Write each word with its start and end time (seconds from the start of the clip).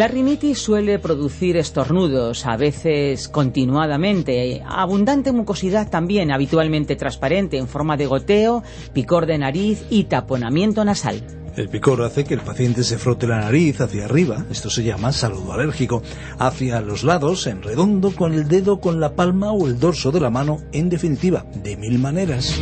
La 0.00 0.08
rinitis 0.08 0.58
suele 0.58 0.98
producir 0.98 1.58
estornudos, 1.58 2.46
a 2.46 2.56
veces 2.56 3.28
continuadamente, 3.28 4.62
abundante 4.66 5.30
mucosidad 5.30 5.90
también, 5.90 6.32
habitualmente 6.32 6.96
transparente, 6.96 7.58
en 7.58 7.68
forma 7.68 7.98
de 7.98 8.06
goteo, 8.06 8.62
picor 8.94 9.26
de 9.26 9.36
nariz 9.36 9.84
y 9.90 10.04
taponamiento 10.04 10.86
nasal. 10.86 11.22
El 11.54 11.68
picor 11.68 12.00
hace 12.00 12.24
que 12.24 12.32
el 12.32 12.40
paciente 12.40 12.82
se 12.82 12.96
frote 12.96 13.26
la 13.26 13.40
nariz 13.40 13.78
hacia 13.82 14.06
arriba, 14.06 14.46
esto 14.50 14.70
se 14.70 14.84
llama 14.84 15.12
saludo 15.12 15.52
alérgico, 15.52 16.02
hacia 16.38 16.80
los 16.80 17.04
lados, 17.04 17.46
en 17.46 17.62
redondo, 17.62 18.16
con 18.16 18.32
el 18.32 18.48
dedo, 18.48 18.80
con 18.80 19.00
la 19.00 19.14
palma 19.14 19.52
o 19.52 19.66
el 19.66 19.78
dorso 19.78 20.10
de 20.12 20.20
la 20.20 20.30
mano, 20.30 20.62
en 20.72 20.88
definitiva, 20.88 21.44
de 21.62 21.76
mil 21.76 21.98
maneras. 21.98 22.58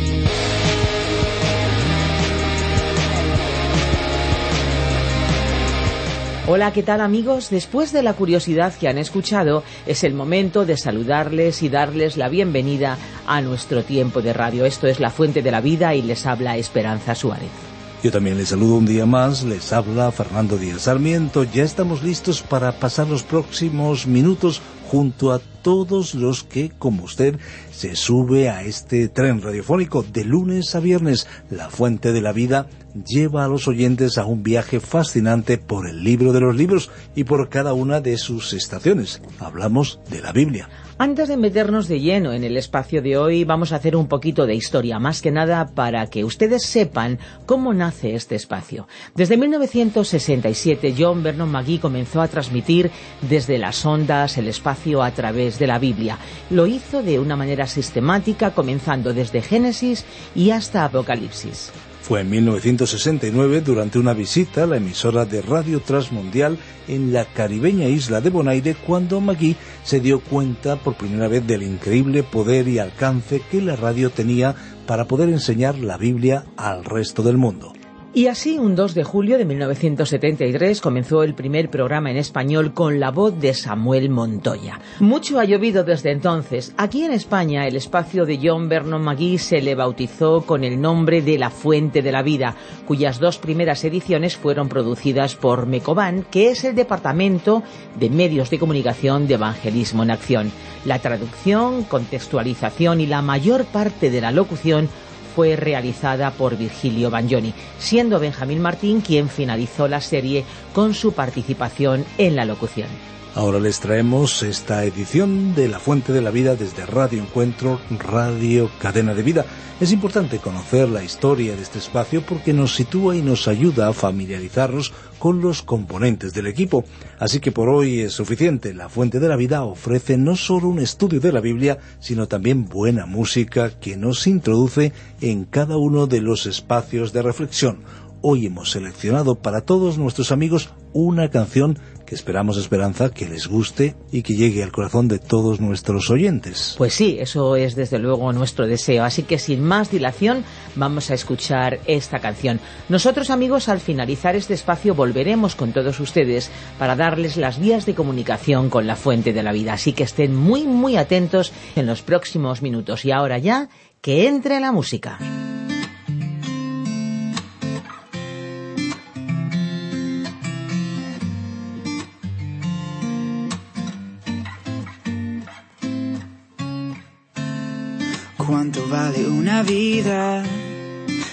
Hola, 6.51 6.73
¿qué 6.73 6.81
tal 6.81 6.99
amigos? 6.99 7.51
Después 7.51 7.91
de 7.91 8.01
la 8.01 8.13
curiosidad 8.13 8.73
que 8.73 8.87
han 8.87 8.97
escuchado, 8.97 9.63
es 9.85 10.03
el 10.03 10.15
momento 10.15 10.65
de 10.65 10.77
saludarles 10.77 11.61
y 11.61 11.69
darles 11.69 12.17
la 12.17 12.27
bienvenida 12.27 12.97
a 13.27 13.39
nuestro 13.41 13.83
tiempo 13.83 14.23
de 14.23 14.33
radio. 14.33 14.65
Esto 14.65 14.87
es 14.87 14.99
La 14.99 15.11
Fuente 15.11 15.43
de 15.43 15.51
la 15.51 15.61
Vida 15.61 15.93
y 15.93 16.01
les 16.01 16.25
habla 16.25 16.57
Esperanza 16.57 17.13
Suárez. 17.13 17.68
Yo 18.01 18.11
también 18.11 18.37
les 18.37 18.47
saludo 18.47 18.75
un 18.75 18.85
día 18.85 19.05
más, 19.05 19.43
les 19.43 19.73
habla 19.73 20.09
Fernando 20.13 20.57
Díaz 20.57 20.83
Sarmiento. 20.83 21.43
Ya 21.43 21.63
estamos 21.63 22.01
listos 22.01 22.41
para 22.41 22.79
pasar 22.79 23.07
los 23.07 23.23
próximos 23.23 24.07
minutos 24.07 24.61
junto 24.89 25.33
a 25.33 25.39
todos 25.39 26.15
los 26.15 26.45
que, 26.45 26.69
como 26.69 27.03
usted, 27.03 27.37
se 27.73 27.97
sube 27.97 28.47
a 28.49 28.63
este 28.63 29.09
tren 29.09 29.41
radiofónico 29.41 30.01
de 30.01 30.23
lunes 30.23 30.75
a 30.75 30.79
viernes. 30.79 31.27
La 31.49 31.69
Fuente 31.69 32.13
de 32.13 32.21
la 32.21 32.31
Vida 32.31 32.67
lleva 33.05 33.43
a 33.43 33.49
los 33.49 33.67
oyentes 33.67 34.17
a 34.17 34.23
un 34.23 34.43
viaje 34.43 34.79
fascinante 34.79 35.57
por 35.57 35.85
el 35.85 36.01
libro 36.01 36.31
de 36.31 36.39
los 36.39 36.55
libros 36.55 36.89
y 37.15 37.25
por 37.25 37.49
cada 37.49 37.73
una 37.73 37.99
de 37.99 38.17
sus 38.17 38.53
estaciones. 38.53 39.21
Hablamos 39.39 39.99
de 40.09 40.21
la 40.21 40.31
Biblia. 40.31 40.69
Antes 41.01 41.29
de 41.29 41.37
meternos 41.37 41.87
de 41.87 42.01
lleno 42.01 42.33
en 42.33 42.43
el 42.43 42.57
espacio 42.57 43.01
de 43.01 43.15
hoy, 43.15 43.45
vamos 43.45 43.71
a 43.71 43.77
hacer 43.77 43.95
un 43.95 44.09
poquito 44.09 44.45
de 44.45 44.53
historia, 44.53 44.99
más 44.99 45.21
que 45.21 45.31
nada 45.31 45.67
para 45.73 46.05
que 46.07 46.25
ustedes 46.25 46.63
sepan 46.63 47.19
cómo 47.45 47.73
nace 47.73 48.15
este 48.15 48.35
espacio. 48.35 48.85
Desde 49.15 49.37
1967, 49.37 50.93
John 50.99 51.23
Vernon 51.23 51.49
McGee 51.49 51.79
comenzó 51.79 52.21
a 52.21 52.27
transmitir 52.27 52.91
desde 53.21 53.57
las 53.57 53.85
ondas 53.85 54.37
el 54.37 54.49
espacio 54.49 55.01
a 55.01 55.11
través 55.11 55.57
de 55.57 55.67
la 55.67 55.79
Biblia. 55.79 56.17
Lo 56.49 56.67
hizo 56.67 57.01
de 57.01 57.17
una 57.17 57.37
manera 57.37 57.65
sistemática, 57.65 58.51
comenzando 58.51 59.13
desde 59.13 59.41
Génesis 59.41 60.03
y 60.35 60.51
hasta 60.51 60.83
Apocalipsis. 60.83 61.71
Fue 62.09 62.21
en 62.21 62.31
1969, 62.31 63.61
durante 63.61 63.99
una 63.99 64.13
visita 64.13 64.63
a 64.63 64.65
la 64.65 64.77
emisora 64.77 65.25
de 65.25 65.43
Radio 65.43 65.79
Transmundial 65.79 66.57
en 66.87 67.13
la 67.13 67.25
caribeña 67.25 67.85
isla 67.85 68.19
de 68.19 68.31
Bonaire, 68.31 68.73
cuando 68.73 69.21
Magui 69.21 69.55
se 69.83 69.99
dio 69.99 70.19
cuenta 70.19 70.77
por 70.77 70.95
primera 70.95 71.27
vez 71.27 71.45
del 71.45 71.61
increíble 71.61 72.23
poder 72.23 72.67
y 72.67 72.79
alcance 72.79 73.43
que 73.51 73.61
la 73.61 73.75
radio 73.75 74.09
tenía 74.09 74.55
para 74.87 75.05
poder 75.05 75.29
enseñar 75.29 75.77
la 75.77 75.97
Biblia 75.97 76.45
al 76.57 76.83
resto 76.83 77.21
del 77.21 77.37
mundo. 77.37 77.73
Y 78.11 78.25
así, 78.25 78.57
un 78.57 78.75
2 78.75 78.95
de 78.95 79.03
julio 79.03 79.37
de 79.37 79.45
1973 79.45 80.81
comenzó 80.81 81.21
el 81.21 81.35
primer 81.35 81.69
programa 81.69 82.09
en 82.09 82.17
español 82.17 82.73
con 82.73 82.99
la 82.99 83.11
voz 83.11 83.39
de 83.39 83.53
Samuel 83.53 84.09
Montoya. 84.09 84.79
Mucho 84.99 85.39
ha 85.39 85.45
llovido 85.45 85.83
desde 85.83 86.11
entonces. 86.11 86.73
Aquí 86.75 87.03
en 87.03 87.11
España, 87.11 87.67
el 87.67 87.75
espacio 87.75 88.25
de 88.25 88.39
John 88.41 88.67
Vernon 88.67 89.03
McGee 89.03 89.37
se 89.37 89.61
le 89.61 89.75
bautizó 89.75 90.41
con 90.41 90.63
el 90.63 90.81
nombre 90.81 91.21
de 91.21 91.37
La 91.37 91.51
Fuente 91.51 92.01
de 92.01 92.11
la 92.11 92.23
Vida, 92.23 92.55
cuyas 92.87 93.19
dos 93.19 93.37
primeras 93.37 93.83
ediciones 93.83 94.35
fueron 94.35 94.69
producidas 94.69 95.35
por 95.35 95.67
Mecoban, 95.67 96.25
que 96.31 96.49
es 96.49 96.63
el 96.63 96.73
Departamento 96.73 97.61
de 97.99 98.09
Medios 98.09 98.49
de 98.49 98.57
Comunicación 98.57 99.27
de 99.27 99.35
Evangelismo 99.35 100.01
en 100.01 100.09
Acción. 100.09 100.51
La 100.83 100.97
traducción, 100.97 101.83
contextualización 101.83 103.01
y 103.01 103.05
la 103.05 103.21
mayor 103.21 103.65
parte 103.65 104.09
de 104.09 104.21
la 104.21 104.31
locución 104.31 104.89
fue 105.35 105.55
realizada 105.55 106.31
por 106.31 106.57
Virgilio 106.57 107.09
Bagnoni, 107.09 107.53
siendo 107.77 108.19
Benjamín 108.19 108.61
Martín 108.61 109.01
quien 109.01 109.29
finalizó 109.29 109.87
la 109.87 110.01
serie 110.01 110.43
con 110.73 110.93
su 110.93 111.13
participación 111.13 112.05
en 112.17 112.35
la 112.35 112.45
locución. 112.45 112.87
Ahora 113.35 113.59
les 113.59 113.79
traemos 113.79 114.41
esta 114.41 114.83
edición 114.83 115.53
de 115.53 115.67
La 115.67 115.79
Fuente 115.79 116.11
de 116.11 116.21
la 116.21 116.31
Vida 116.31 116.55
desde 116.55 116.87
Radio 116.87 117.21
Encuentro, 117.21 117.79
Radio 117.99 118.71
Cadena 118.79 119.13
de 119.13 119.21
Vida. 119.21 119.45
Es 119.79 119.91
importante 119.91 120.39
conocer 120.39 120.89
la 120.89 121.03
historia 121.03 121.55
de 121.55 121.61
este 121.61 121.77
espacio 121.77 122.23
porque 122.25 122.53
nos 122.53 122.75
sitúa 122.75 123.15
y 123.15 123.21
nos 123.21 123.47
ayuda 123.47 123.87
a 123.87 123.93
familiarizarnos 123.93 124.91
con 125.19 125.41
los 125.41 125.61
componentes 125.61 126.33
del 126.33 126.47
equipo. 126.47 126.83
Así 127.19 127.39
que 127.39 127.51
por 127.51 127.69
hoy 127.69 127.99
es 127.99 128.13
suficiente. 128.13 128.73
La 128.73 128.89
Fuente 128.89 129.19
de 129.19 129.29
la 129.29 129.35
Vida 129.35 129.63
ofrece 129.63 130.17
no 130.17 130.35
solo 130.35 130.67
un 130.67 130.79
estudio 130.79 131.19
de 131.19 131.31
la 131.31 131.39
Biblia, 131.39 131.77
sino 131.99 132.27
también 132.27 132.65
buena 132.65 133.05
música 133.05 133.79
que 133.79 133.95
nos 133.95 134.25
introduce 134.25 134.91
en 135.21 135.45
cada 135.45 135.77
uno 135.77 136.07
de 136.07 136.21
los 136.21 136.47
espacios 136.47 137.13
de 137.13 137.21
reflexión. 137.21 137.83
Hoy 138.21 138.45
hemos 138.45 138.71
seleccionado 138.71 139.35
para 139.35 139.61
todos 139.61 139.97
nuestros 139.97 140.33
amigos 140.33 140.71
una 140.91 141.29
canción 141.29 141.79
que 142.05 142.15
esperamos, 142.15 142.57
Esperanza, 142.57 143.11
que 143.11 143.29
les 143.29 143.47
guste 143.47 143.95
y 144.11 144.23
que 144.23 144.35
llegue 144.35 144.61
al 144.61 144.71
corazón 144.73 145.07
de 145.07 145.19
todos 145.19 145.61
nuestros 145.61 146.09
oyentes. 146.09 146.73
Pues 146.77 146.95
sí, 146.95 147.17
eso 147.19 147.55
es 147.55 147.75
desde 147.75 147.99
luego 147.99 148.33
nuestro 148.33 148.67
deseo. 148.67 149.05
Así 149.05 149.23
que 149.23 149.37
sin 149.37 149.63
más 149.63 149.91
dilación, 149.91 150.43
vamos 150.75 151.11
a 151.11 151.13
escuchar 151.13 151.79
esta 151.85 152.19
canción. 152.19 152.59
Nosotros, 152.89 153.29
amigos, 153.29 153.69
al 153.69 153.79
finalizar 153.79 154.35
este 154.35 154.55
espacio 154.55 154.95
volveremos 154.95 155.55
con 155.55 155.71
todos 155.71 155.99
ustedes 155.99 156.49
para 156.77 156.95
darles 156.95 157.37
las 157.37 157.59
vías 157.59 157.85
de 157.85 157.95
comunicación 157.95 158.69
con 158.69 158.87
la 158.87 158.95
fuente 158.95 159.31
de 159.31 159.43
la 159.43 159.53
vida. 159.53 159.73
Así 159.73 159.93
que 159.93 160.03
estén 160.03 160.35
muy, 160.35 160.63
muy 160.63 160.97
atentos 160.97 161.53
en 161.75 161.85
los 161.85 162.01
próximos 162.01 162.61
minutos. 162.63 163.05
Y 163.05 163.11
ahora 163.11 163.37
ya, 163.37 163.69
que 164.01 164.27
entre 164.27 164.59
la 164.59 164.71
música. 164.71 165.19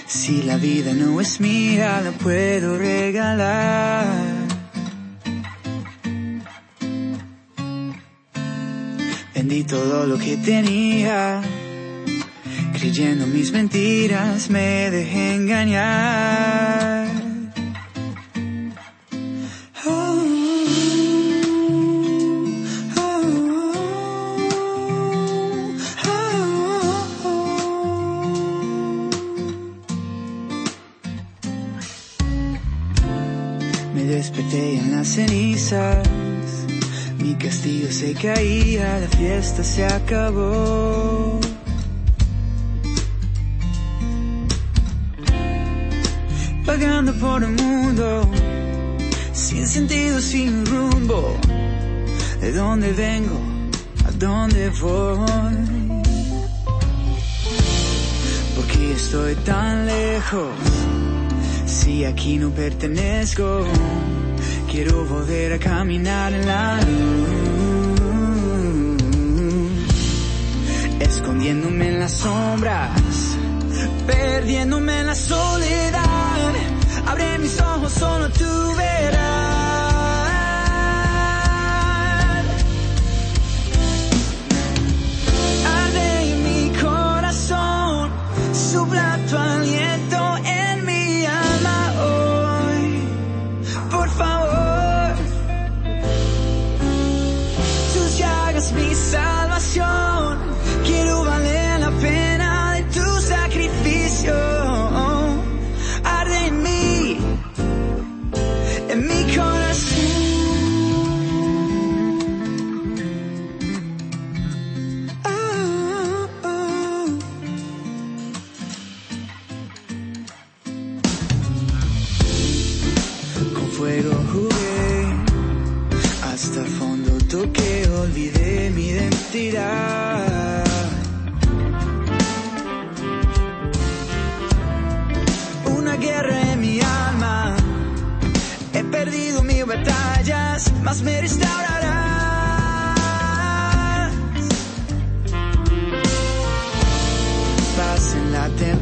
Si 0.05 0.41
la 0.43 0.57
vida 0.57 0.93
no 0.93 1.21
es 1.21 1.39
mía, 1.39 2.01
la 2.03 2.11
puedo 2.11 2.77
regalar. 2.77 4.05
Vendí 9.33 9.63
todo 9.63 10.05
lo 10.05 10.17
que 10.17 10.35
tenía, 10.35 11.41
creyendo 12.73 13.27
mis 13.27 13.53
mentiras, 13.53 14.49
me 14.49 14.91
dejé 14.91 15.35
engañar. 15.35 17.06
Castillo 37.37 37.91
se 37.91 38.13
caía, 38.13 38.99
la 38.99 39.07
fiesta 39.07 39.63
se 39.63 39.85
acabó. 39.85 41.39
Pagando 46.65 47.13
por 47.13 47.43
el 47.43 47.51
mundo, 47.51 48.29
sin 49.33 49.67
sentido, 49.67 50.19
sin 50.19 50.65
rumbo. 50.65 51.37
¿De 52.41 52.51
dónde 52.51 52.91
vengo? 52.93 53.39
¿A 54.05 54.11
dónde 54.11 54.69
voy? 54.81 55.25
¿Por 58.55 58.67
qué 58.67 58.91
estoy 58.93 59.35
tan 59.35 59.85
lejos? 59.85 60.49
Si 61.65 62.05
aquí 62.05 62.37
no 62.37 62.49
pertenezco, 62.51 63.65
quiero 64.69 65.05
volver 65.05 65.53
a 65.53 65.59
caminar 65.59 66.33
en 66.33 66.45
la 66.45 66.79
luz. 66.81 67.27
Escondiéndome 70.99 71.87
en 71.89 71.99
las 71.99 72.11
sombras, 72.11 72.89
perdiéndome 74.05 74.99
en 74.99 75.07
la 75.07 75.15
soledad. 75.15 76.53
Abre 77.05 77.37
mis 77.39 77.59
ojos, 77.59 77.93
solo 77.93 78.29
tú 78.29 78.75
verás. 78.77 79.46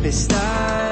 Tempestad, 0.06 0.85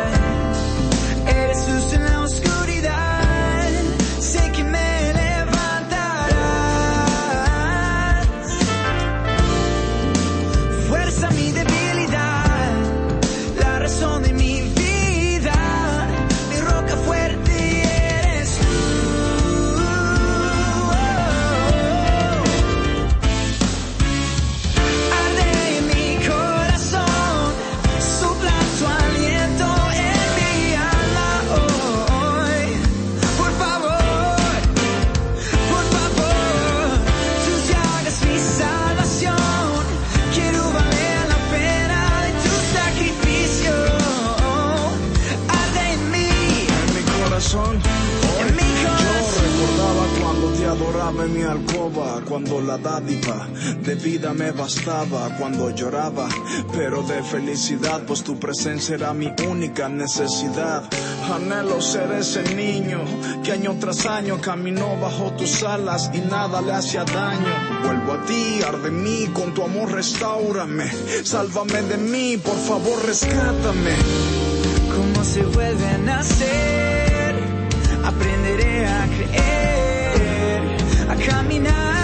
en 51.23 51.33
mi 51.33 51.43
alcoba 51.43 52.21
cuando 52.27 52.59
la 52.61 52.77
dádiva 52.77 53.47
de 53.81 53.95
vida 53.95 54.33
me 54.33 54.51
bastaba, 54.51 55.29
cuando 55.37 55.69
lloraba, 55.69 56.27
pero 56.73 57.01
de 57.03 57.23
felicidad, 57.23 58.01
pues 58.05 58.23
tu 58.23 58.39
presencia 58.39 58.95
era 58.95 59.13
mi 59.13 59.31
única 59.47 59.87
necesidad. 59.89 60.83
Anhelo 61.33 61.81
ser 61.81 62.11
ese 62.11 62.43
niño 62.55 62.99
que 63.43 63.51
año 63.51 63.75
tras 63.79 64.05
año 64.05 64.39
caminó 64.41 64.97
bajo 64.99 65.31
tus 65.33 65.63
alas 65.63 66.11
y 66.13 66.19
nada 66.19 66.61
le 66.61 66.73
hacía 66.73 67.05
daño. 67.05 67.81
Vuelvo 67.83 68.13
a 68.13 68.25
ti, 68.25 68.61
arde 68.65 68.91
mí, 68.91 69.27
con 69.33 69.53
tu 69.53 69.63
amor 69.63 69.91
restaurame, 69.91 70.91
sálvame 71.23 71.81
de 71.83 71.97
mí, 71.97 72.37
por 72.37 72.57
favor 72.57 73.05
rescátame. 73.05 73.95
¿Cómo 74.95 75.23
se 75.23 75.43
vuelve 75.43 75.87
a 75.87 75.97
nacer? 75.99 77.35
Aprenderé 78.03 78.85
a 78.85 79.05
creer 79.07 79.62
a 81.13 81.15
caminar 81.15 82.02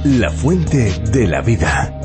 La 0.03 0.29
fuente 0.29 0.93
de 1.11 1.27
la 1.27 1.41
vida. 1.41 1.99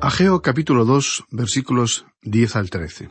Ageo 0.00 0.40
capítulo 0.40 0.84
2 0.84 1.24
versículos 1.32 2.06
10 2.22 2.54
al 2.54 2.70
13. 2.70 3.10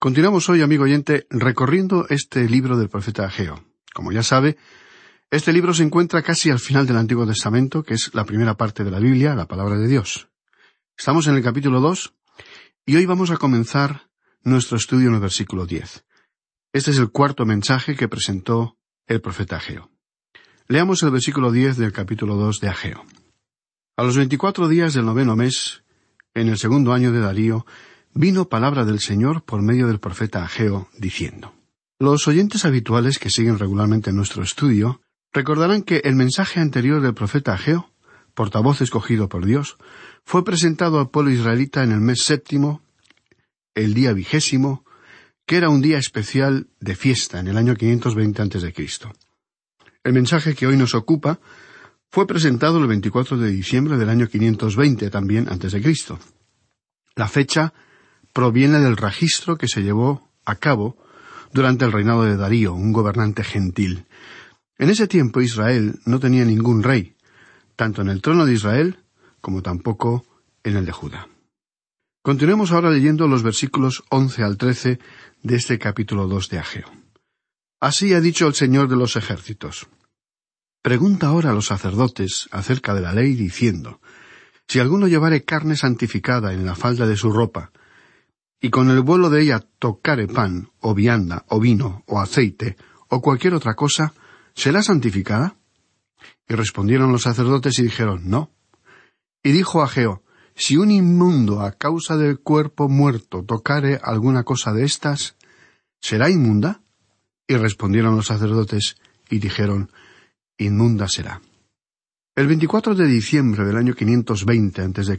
Continuamos 0.00 0.48
hoy, 0.48 0.62
amigo 0.62 0.82
oyente, 0.82 1.28
recorriendo 1.30 2.06
este 2.08 2.48
libro 2.48 2.76
del 2.76 2.88
profeta 2.88 3.26
Ageo. 3.26 3.64
Como 3.94 4.10
ya 4.10 4.24
sabe, 4.24 4.56
este 5.30 5.52
libro 5.52 5.72
se 5.72 5.84
encuentra 5.84 6.22
casi 6.22 6.50
al 6.50 6.58
final 6.58 6.88
del 6.88 6.96
Antiguo 6.96 7.24
Testamento, 7.24 7.84
que 7.84 7.94
es 7.94 8.12
la 8.14 8.24
primera 8.24 8.56
parte 8.56 8.82
de 8.82 8.90
la 8.90 8.98
Biblia, 8.98 9.36
la 9.36 9.46
palabra 9.46 9.78
de 9.78 9.86
Dios. 9.86 10.28
Estamos 10.98 11.28
en 11.28 11.36
el 11.36 11.42
capítulo 11.44 11.80
2 11.80 12.14
y 12.84 12.96
hoy 12.96 13.06
vamos 13.06 13.30
a 13.30 13.36
comenzar 13.36 14.10
nuestro 14.42 14.76
estudio 14.76 15.06
en 15.06 15.14
el 15.14 15.20
versículo 15.20 15.66
10. 15.66 16.04
Este 16.74 16.90
es 16.90 16.96
el 16.96 17.10
cuarto 17.10 17.44
mensaje 17.44 17.96
que 17.96 18.08
presentó 18.08 18.78
el 19.06 19.20
profeta 19.20 19.56
Ageo. 19.56 19.90
Leamos 20.68 21.02
el 21.02 21.10
versículo 21.10 21.52
diez 21.52 21.76
del 21.76 21.92
capítulo 21.92 22.36
dos 22.36 22.60
de 22.60 22.70
Ageo. 22.70 23.04
A 23.98 24.02
los 24.04 24.16
veinticuatro 24.16 24.68
días 24.68 24.94
del 24.94 25.04
noveno 25.04 25.36
mes, 25.36 25.84
en 26.32 26.48
el 26.48 26.56
segundo 26.56 26.94
año 26.94 27.12
de 27.12 27.20
Darío, 27.20 27.66
vino 28.14 28.48
palabra 28.48 28.86
del 28.86 29.00
Señor 29.00 29.44
por 29.44 29.60
medio 29.60 29.86
del 29.86 30.00
profeta 30.00 30.44
Ageo, 30.44 30.88
diciendo 30.96 31.52
Los 31.98 32.26
oyentes 32.26 32.64
habituales 32.64 33.18
que 33.18 33.28
siguen 33.28 33.58
regularmente 33.58 34.10
nuestro 34.14 34.42
estudio 34.42 35.02
recordarán 35.30 35.82
que 35.82 35.98
el 36.04 36.14
mensaje 36.14 36.58
anterior 36.58 37.02
del 37.02 37.12
profeta 37.12 37.52
Ageo, 37.52 37.90
portavoz 38.32 38.80
escogido 38.80 39.28
por 39.28 39.44
Dios, 39.44 39.76
fue 40.24 40.42
presentado 40.42 41.00
al 41.00 41.10
pueblo 41.10 41.32
israelita 41.32 41.82
en 41.84 41.92
el 41.92 42.00
mes 42.00 42.22
séptimo, 42.22 42.80
el 43.74 43.92
día 43.92 44.14
vigésimo, 44.14 44.81
que 45.52 45.58
era 45.58 45.68
un 45.68 45.82
día 45.82 45.98
especial 45.98 46.68
de 46.80 46.96
fiesta 46.96 47.38
en 47.38 47.46
el 47.46 47.58
año 47.58 47.74
520 47.74 48.40
a.C. 48.40 48.72
El 50.02 50.14
mensaje 50.14 50.54
que 50.54 50.66
hoy 50.66 50.78
nos 50.78 50.94
ocupa 50.94 51.40
fue 52.10 52.26
presentado 52.26 52.78
el 52.78 52.86
24 52.86 53.36
de 53.36 53.50
diciembre 53.50 53.98
del 53.98 54.08
año 54.08 54.28
520 54.28 55.10
también 55.10 55.48
antes 55.50 55.72
de 55.72 55.82
Cristo. 55.82 56.18
La 57.16 57.28
fecha 57.28 57.74
proviene 58.32 58.80
del 58.80 58.96
registro 58.96 59.58
que 59.58 59.68
se 59.68 59.82
llevó 59.82 60.30
a 60.46 60.54
cabo 60.54 60.96
durante 61.52 61.84
el 61.84 61.92
reinado 61.92 62.24
de 62.24 62.38
Darío, 62.38 62.72
un 62.72 62.94
gobernante 62.94 63.44
gentil. 63.44 64.06
En 64.78 64.88
ese 64.88 65.06
tiempo 65.06 65.42
Israel 65.42 66.00
no 66.06 66.18
tenía 66.18 66.46
ningún 66.46 66.82
rey, 66.82 67.14
tanto 67.76 68.00
en 68.00 68.08
el 68.08 68.22
trono 68.22 68.46
de 68.46 68.54
Israel 68.54 69.00
como 69.42 69.60
tampoco 69.60 70.24
en 70.64 70.78
el 70.78 70.86
de 70.86 70.92
Judá. 70.92 71.28
Continuemos 72.22 72.70
ahora 72.70 72.88
leyendo 72.88 73.26
los 73.26 73.42
versículos 73.42 74.04
once 74.08 74.44
al 74.44 74.56
trece 74.56 75.00
de 75.42 75.56
este 75.56 75.78
capítulo 75.78 76.28
dos 76.28 76.48
de 76.48 76.58
Ageo. 76.58 76.90
Así 77.80 78.14
ha 78.14 78.20
dicho 78.20 78.46
el 78.46 78.54
Señor 78.54 78.88
de 78.88 78.96
los 78.96 79.16
ejércitos. 79.16 79.88
Pregunta 80.82 81.28
ahora 81.28 81.50
a 81.50 81.52
los 81.52 81.66
sacerdotes 81.66 82.48
acerca 82.52 82.94
de 82.94 83.00
la 83.00 83.12
ley, 83.12 83.34
diciendo, 83.34 84.00
Si 84.68 84.78
alguno 84.78 85.08
llevare 85.08 85.44
carne 85.44 85.76
santificada 85.76 86.52
en 86.52 86.64
la 86.64 86.76
falda 86.76 87.06
de 87.06 87.16
su 87.16 87.32
ropa, 87.32 87.72
y 88.60 88.70
con 88.70 88.90
el 88.90 89.00
vuelo 89.00 89.30
de 89.30 89.42
ella 89.42 89.64
tocare 89.80 90.28
pan, 90.28 90.70
o 90.80 90.94
vianda, 90.94 91.44
o 91.48 91.58
vino, 91.58 92.04
o 92.06 92.20
aceite, 92.20 92.76
o 93.08 93.20
cualquier 93.20 93.54
otra 93.54 93.74
cosa, 93.74 94.14
¿será 94.54 94.82
santificada? 94.82 95.56
Y 96.48 96.54
respondieron 96.54 97.10
los 97.10 97.22
sacerdotes 97.22 97.78
y 97.80 97.82
dijeron, 97.82 98.22
No. 98.30 98.52
Y 99.42 99.50
dijo 99.50 99.82
Ageo, 99.82 100.22
Si 100.54 100.76
un 100.76 100.90
inmundo 100.90 101.60
a 101.60 101.72
causa 101.72 102.16
del 102.16 102.40
cuerpo 102.40 102.88
muerto 102.88 103.44
tocare 103.44 103.98
alguna 104.02 104.44
cosa 104.44 104.72
de 104.72 104.84
estas, 104.84 105.36
¿será 106.00 106.30
inmunda? 106.30 106.80
Y 107.46 107.56
respondieron 107.56 108.16
los 108.16 108.26
sacerdotes 108.26 108.96
y 109.30 109.38
dijeron, 109.38 109.90
Inmunda 110.58 111.08
será. 111.08 111.40
El 112.34 112.46
24 112.46 112.94
de 112.94 113.06
diciembre 113.06 113.64
del 113.64 113.76
año 113.76 113.94
520 113.94 114.82
a.C., 114.82 115.18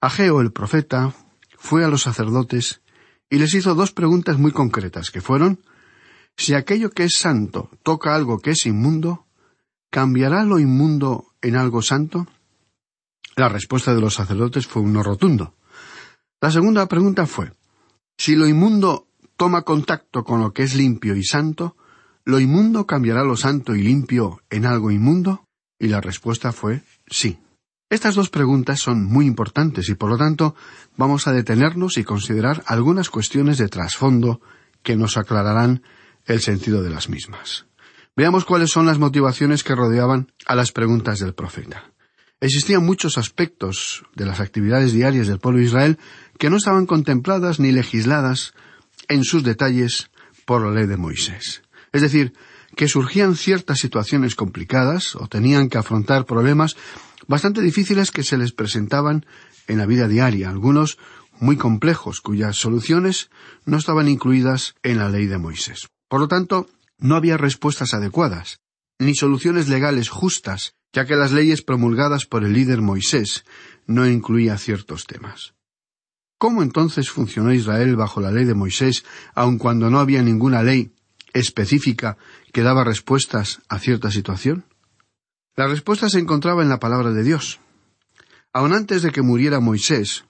Ageo 0.00 0.40
el 0.40 0.52
profeta 0.52 1.14
fue 1.56 1.84
a 1.84 1.88
los 1.88 2.02
sacerdotes 2.02 2.80
y 3.30 3.38
les 3.38 3.54
hizo 3.54 3.74
dos 3.74 3.92
preguntas 3.92 4.38
muy 4.38 4.52
concretas, 4.52 5.10
que 5.10 5.20
fueron 5.20 5.60
si 6.36 6.54
aquello 6.54 6.90
que 6.90 7.04
es 7.04 7.16
santo 7.16 7.70
toca 7.82 8.14
algo 8.14 8.38
que 8.38 8.50
es 8.50 8.66
inmundo, 8.66 9.26
¿cambiará 9.90 10.44
lo 10.44 10.58
inmundo 10.58 11.26
en 11.40 11.56
algo 11.56 11.82
santo? 11.82 12.26
La 13.36 13.48
respuesta 13.48 13.94
de 13.94 14.00
los 14.00 14.14
sacerdotes 14.14 14.66
fue 14.66 14.82
un 14.82 14.92
no 14.92 15.02
rotundo. 15.02 15.54
La 16.40 16.50
segunda 16.50 16.86
pregunta 16.86 17.26
fue 17.26 17.52
si 18.16 18.36
lo 18.36 18.46
inmundo 18.46 19.08
toma 19.36 19.62
contacto 19.62 20.22
con 20.22 20.40
lo 20.40 20.52
que 20.52 20.62
es 20.62 20.74
limpio 20.74 21.16
y 21.16 21.24
santo, 21.24 21.76
¿lo 22.24 22.38
inmundo 22.38 22.86
cambiará 22.86 23.24
lo 23.24 23.36
santo 23.36 23.74
y 23.74 23.82
limpio 23.82 24.40
en 24.50 24.66
algo 24.66 24.90
inmundo? 24.90 25.46
Y 25.78 25.88
la 25.88 26.00
respuesta 26.00 26.52
fue 26.52 26.82
sí. 27.08 27.38
Estas 27.90 28.14
dos 28.14 28.30
preguntas 28.30 28.80
son 28.80 29.04
muy 29.04 29.26
importantes 29.26 29.88
y 29.88 29.94
por 29.94 30.10
lo 30.10 30.16
tanto 30.16 30.54
vamos 30.96 31.26
a 31.26 31.32
detenernos 31.32 31.98
y 31.98 32.04
considerar 32.04 32.62
algunas 32.66 33.10
cuestiones 33.10 33.58
de 33.58 33.68
trasfondo 33.68 34.40
que 34.82 34.96
nos 34.96 35.16
aclararán 35.16 35.82
el 36.26 36.40
sentido 36.40 36.82
de 36.82 36.90
las 36.90 37.08
mismas. 37.08 37.66
Veamos 38.14 38.44
cuáles 38.44 38.70
son 38.70 38.86
las 38.86 38.98
motivaciones 38.98 39.64
que 39.64 39.74
rodeaban 39.74 40.32
a 40.46 40.54
las 40.54 40.70
preguntas 40.70 41.18
del 41.18 41.34
profeta. 41.34 41.92
Existían 42.42 42.84
muchos 42.84 43.18
aspectos 43.18 44.02
de 44.16 44.26
las 44.26 44.40
actividades 44.40 44.92
diarias 44.92 45.28
del 45.28 45.38
pueblo 45.38 45.60
de 45.60 45.66
Israel 45.66 45.98
que 46.40 46.50
no 46.50 46.56
estaban 46.56 46.86
contempladas 46.86 47.60
ni 47.60 47.70
legisladas 47.70 48.52
en 49.06 49.22
sus 49.22 49.44
detalles 49.44 50.10
por 50.44 50.60
la 50.60 50.72
ley 50.72 50.88
de 50.88 50.96
Moisés. 50.96 51.62
Es 51.92 52.02
decir, 52.02 52.32
que 52.74 52.88
surgían 52.88 53.36
ciertas 53.36 53.78
situaciones 53.78 54.34
complicadas 54.34 55.14
o 55.14 55.28
tenían 55.28 55.68
que 55.68 55.78
afrontar 55.78 56.26
problemas 56.26 56.76
bastante 57.28 57.60
difíciles 57.60 58.10
que 58.10 58.24
se 58.24 58.36
les 58.36 58.50
presentaban 58.50 59.24
en 59.68 59.78
la 59.78 59.86
vida 59.86 60.08
diaria, 60.08 60.50
algunos 60.50 60.98
muy 61.38 61.56
complejos, 61.56 62.20
cuyas 62.20 62.56
soluciones 62.56 63.30
no 63.66 63.76
estaban 63.76 64.08
incluidas 64.08 64.74
en 64.82 64.98
la 64.98 65.08
ley 65.08 65.26
de 65.26 65.38
Moisés. 65.38 65.86
Por 66.08 66.18
lo 66.18 66.26
tanto, 66.26 66.68
no 66.98 67.14
había 67.14 67.36
respuestas 67.36 67.94
adecuadas, 67.94 68.58
ni 68.98 69.14
soluciones 69.14 69.68
legales 69.68 70.08
justas, 70.08 70.74
ya 70.92 71.06
que 71.06 71.16
las 71.16 71.32
leyes 71.32 71.62
promulgadas 71.62 72.26
por 72.26 72.44
el 72.44 72.52
líder 72.52 72.82
Moisés 72.82 73.44
no 73.86 74.06
incluían 74.06 74.58
ciertos 74.58 75.06
temas. 75.06 75.54
¿Cómo 76.38 76.62
entonces 76.62 77.10
funcionó 77.10 77.52
Israel 77.52 77.96
bajo 77.96 78.20
la 78.20 78.32
ley 78.32 78.44
de 78.44 78.54
Moisés, 78.54 79.04
aun 79.34 79.58
cuando 79.58 79.90
no 79.90 80.00
había 80.00 80.22
ninguna 80.22 80.62
ley 80.62 80.92
específica 81.32 82.18
que 82.52 82.62
daba 82.62 82.84
respuestas 82.84 83.60
a 83.68 83.78
cierta 83.78 84.10
situación? 84.10 84.64
La 85.54 85.68
respuesta 85.68 86.08
se 86.08 86.18
encontraba 86.18 86.62
en 86.62 86.68
la 86.68 86.80
palabra 86.80 87.12
de 87.12 87.22
Dios. 87.22 87.60
Aun 88.52 88.72
antes 88.72 89.02
de 89.02 89.12
que 89.12 89.22
muriera 89.22 89.60
Moisés, 89.60 90.24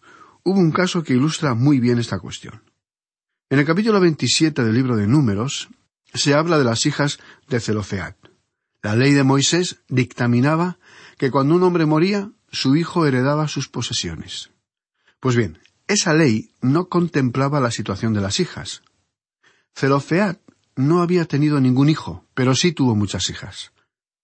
hubo 0.44 0.58
un 0.58 0.70
caso 0.70 1.02
que 1.02 1.14
ilustra 1.14 1.54
muy 1.54 1.80
bien 1.80 1.98
esta 1.98 2.18
cuestión. 2.18 2.62
En 3.48 3.58
el 3.58 3.64
capítulo 3.64 4.00
27 4.00 4.64
del 4.64 4.74
libro 4.74 4.96
de 4.96 5.06
Números 5.06 5.68
se 6.14 6.34
habla 6.34 6.58
de 6.58 6.64
las 6.64 6.86
hijas 6.86 7.18
de 7.48 7.60
Zelofeat. 7.60 8.21
La 8.82 8.96
ley 8.96 9.12
de 9.12 9.22
Moisés 9.22 9.80
dictaminaba 9.88 10.78
que 11.16 11.30
cuando 11.30 11.54
un 11.54 11.62
hombre 11.62 11.86
moría, 11.86 12.32
su 12.50 12.74
hijo 12.76 13.06
heredaba 13.06 13.46
sus 13.46 13.68
posesiones. 13.68 14.50
Pues 15.20 15.36
bien, 15.36 15.60
esa 15.86 16.14
ley 16.14 16.50
no 16.60 16.88
contemplaba 16.88 17.60
la 17.60 17.70
situación 17.70 18.12
de 18.12 18.20
las 18.20 18.40
hijas. 18.40 18.82
Zelofeat 19.76 20.40
no 20.74 21.00
había 21.00 21.26
tenido 21.26 21.60
ningún 21.60 21.88
hijo, 21.88 22.26
pero 22.34 22.54
sí 22.54 22.72
tuvo 22.72 22.96
muchas 22.96 23.30
hijas. 23.30 23.72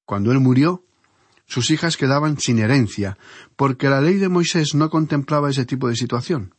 Cuando 0.04 0.32
él 0.32 0.40
murió, 0.40 0.84
sus 1.46 1.70
hijas 1.70 1.96
quedaban 1.96 2.38
sin 2.38 2.58
herencia, 2.58 3.16
porque 3.56 3.88
la 3.88 4.00
ley 4.00 4.16
de 4.16 4.28
Moisés 4.28 4.74
no 4.74 4.90
contemplaba 4.90 5.50
ese 5.50 5.66
tipo 5.66 5.88
de 5.88 5.96
situación. 5.96 6.54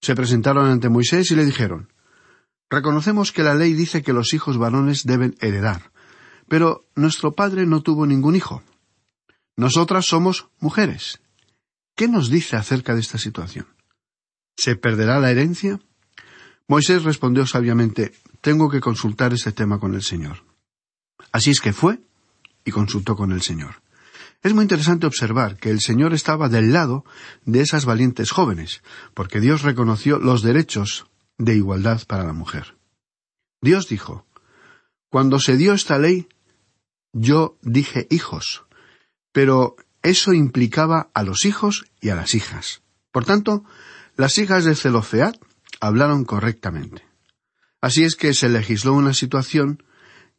Se 0.00 0.14
presentaron 0.14 0.66
ante 0.66 0.88
Moisés 0.88 1.30
y 1.30 1.34
le 1.34 1.44
dijeron 1.44 1.92
Reconocemos 2.70 3.32
que 3.32 3.42
la 3.42 3.54
ley 3.54 3.72
dice 3.72 4.02
que 4.02 4.12
los 4.12 4.34
hijos 4.34 4.58
varones 4.58 5.04
deben 5.04 5.36
heredar, 5.40 5.90
pero 6.48 6.86
nuestro 6.94 7.34
padre 7.34 7.66
no 7.66 7.82
tuvo 7.82 8.06
ningún 8.06 8.36
hijo. 8.36 8.62
Nosotras 9.56 10.06
somos 10.06 10.48
mujeres. 10.60 11.20
¿Qué 11.96 12.08
nos 12.08 12.30
dice 12.30 12.56
acerca 12.56 12.94
de 12.94 13.00
esta 13.00 13.18
situación? 13.18 13.66
¿Se 14.56 14.76
perderá 14.76 15.18
la 15.18 15.30
herencia? 15.30 15.80
Moisés 16.66 17.02
respondió 17.02 17.46
sabiamente 17.46 18.12
tengo 18.40 18.70
que 18.70 18.80
consultar 18.80 19.32
ese 19.32 19.52
tema 19.52 19.80
con 19.80 19.94
el 19.94 20.02
Señor. 20.02 20.44
Así 21.32 21.50
es 21.50 21.60
que 21.60 21.72
fue 21.72 22.00
y 22.64 22.70
consultó 22.70 23.16
con 23.16 23.32
el 23.32 23.42
Señor. 23.42 23.82
Es 24.42 24.54
muy 24.54 24.62
interesante 24.62 25.06
observar 25.06 25.56
que 25.56 25.70
el 25.70 25.80
Señor 25.80 26.14
estaba 26.14 26.48
del 26.48 26.72
lado 26.72 27.04
de 27.44 27.60
esas 27.60 27.84
valientes 27.84 28.30
jóvenes, 28.30 28.82
porque 29.14 29.40
Dios 29.40 29.62
reconoció 29.62 30.18
los 30.18 30.42
derechos 30.42 31.06
de 31.38 31.56
igualdad 31.56 32.02
para 32.06 32.24
la 32.24 32.32
mujer. 32.32 32.76
Dios 33.60 33.88
dijo, 33.88 34.26
Cuando 35.10 35.40
se 35.40 35.56
dio 35.56 35.72
esta 35.72 35.98
ley, 35.98 36.28
yo 37.12 37.58
dije 37.62 38.06
hijos, 38.10 38.64
pero 39.32 39.76
eso 40.02 40.32
implicaba 40.32 41.10
a 41.14 41.22
los 41.22 41.44
hijos 41.44 41.86
y 42.00 42.10
a 42.10 42.14
las 42.14 42.34
hijas. 42.34 42.82
Por 43.12 43.24
tanto, 43.24 43.64
las 44.16 44.38
hijas 44.38 44.64
de 44.64 44.74
Zelofeat 44.74 45.36
hablaron 45.80 46.24
correctamente. 46.24 47.06
Así 47.80 48.04
es 48.04 48.16
que 48.16 48.34
se 48.34 48.48
legisló 48.48 48.94
una 48.94 49.14
situación 49.14 49.82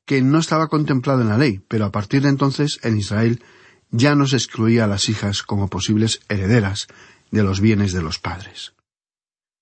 que 0.05 0.21
no 0.21 0.39
estaba 0.39 0.67
contemplada 0.67 1.21
en 1.21 1.29
la 1.29 1.37
ley, 1.37 1.61
pero 1.67 1.85
a 1.85 1.91
partir 1.91 2.23
de 2.23 2.29
entonces 2.29 2.79
en 2.83 2.97
Israel 2.97 3.43
ya 3.91 4.15
no 4.15 4.27
se 4.27 4.37
excluía 4.37 4.85
a 4.85 4.87
las 4.87 5.09
hijas 5.09 5.43
como 5.43 5.69
posibles 5.69 6.21
herederas 6.29 6.87
de 7.31 7.43
los 7.43 7.61
bienes 7.61 7.93
de 7.93 8.01
los 8.01 8.19
padres. 8.19 8.73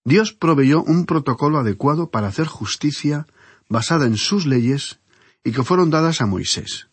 Dios 0.06 0.34
proveyó 0.34 0.84
un 0.84 1.06
protocolo 1.06 1.60
adecuado 1.60 2.10
para 2.10 2.28
hacer 2.28 2.48
justicia 2.48 3.28
basada 3.68 4.06
en 4.06 4.16
sus 4.16 4.46
leyes 4.46 5.00
y 5.44 5.52
que 5.52 5.64
fueron 5.64 5.90
dadas 5.90 6.22
a 6.22 6.26
Moisés. 6.26 6.88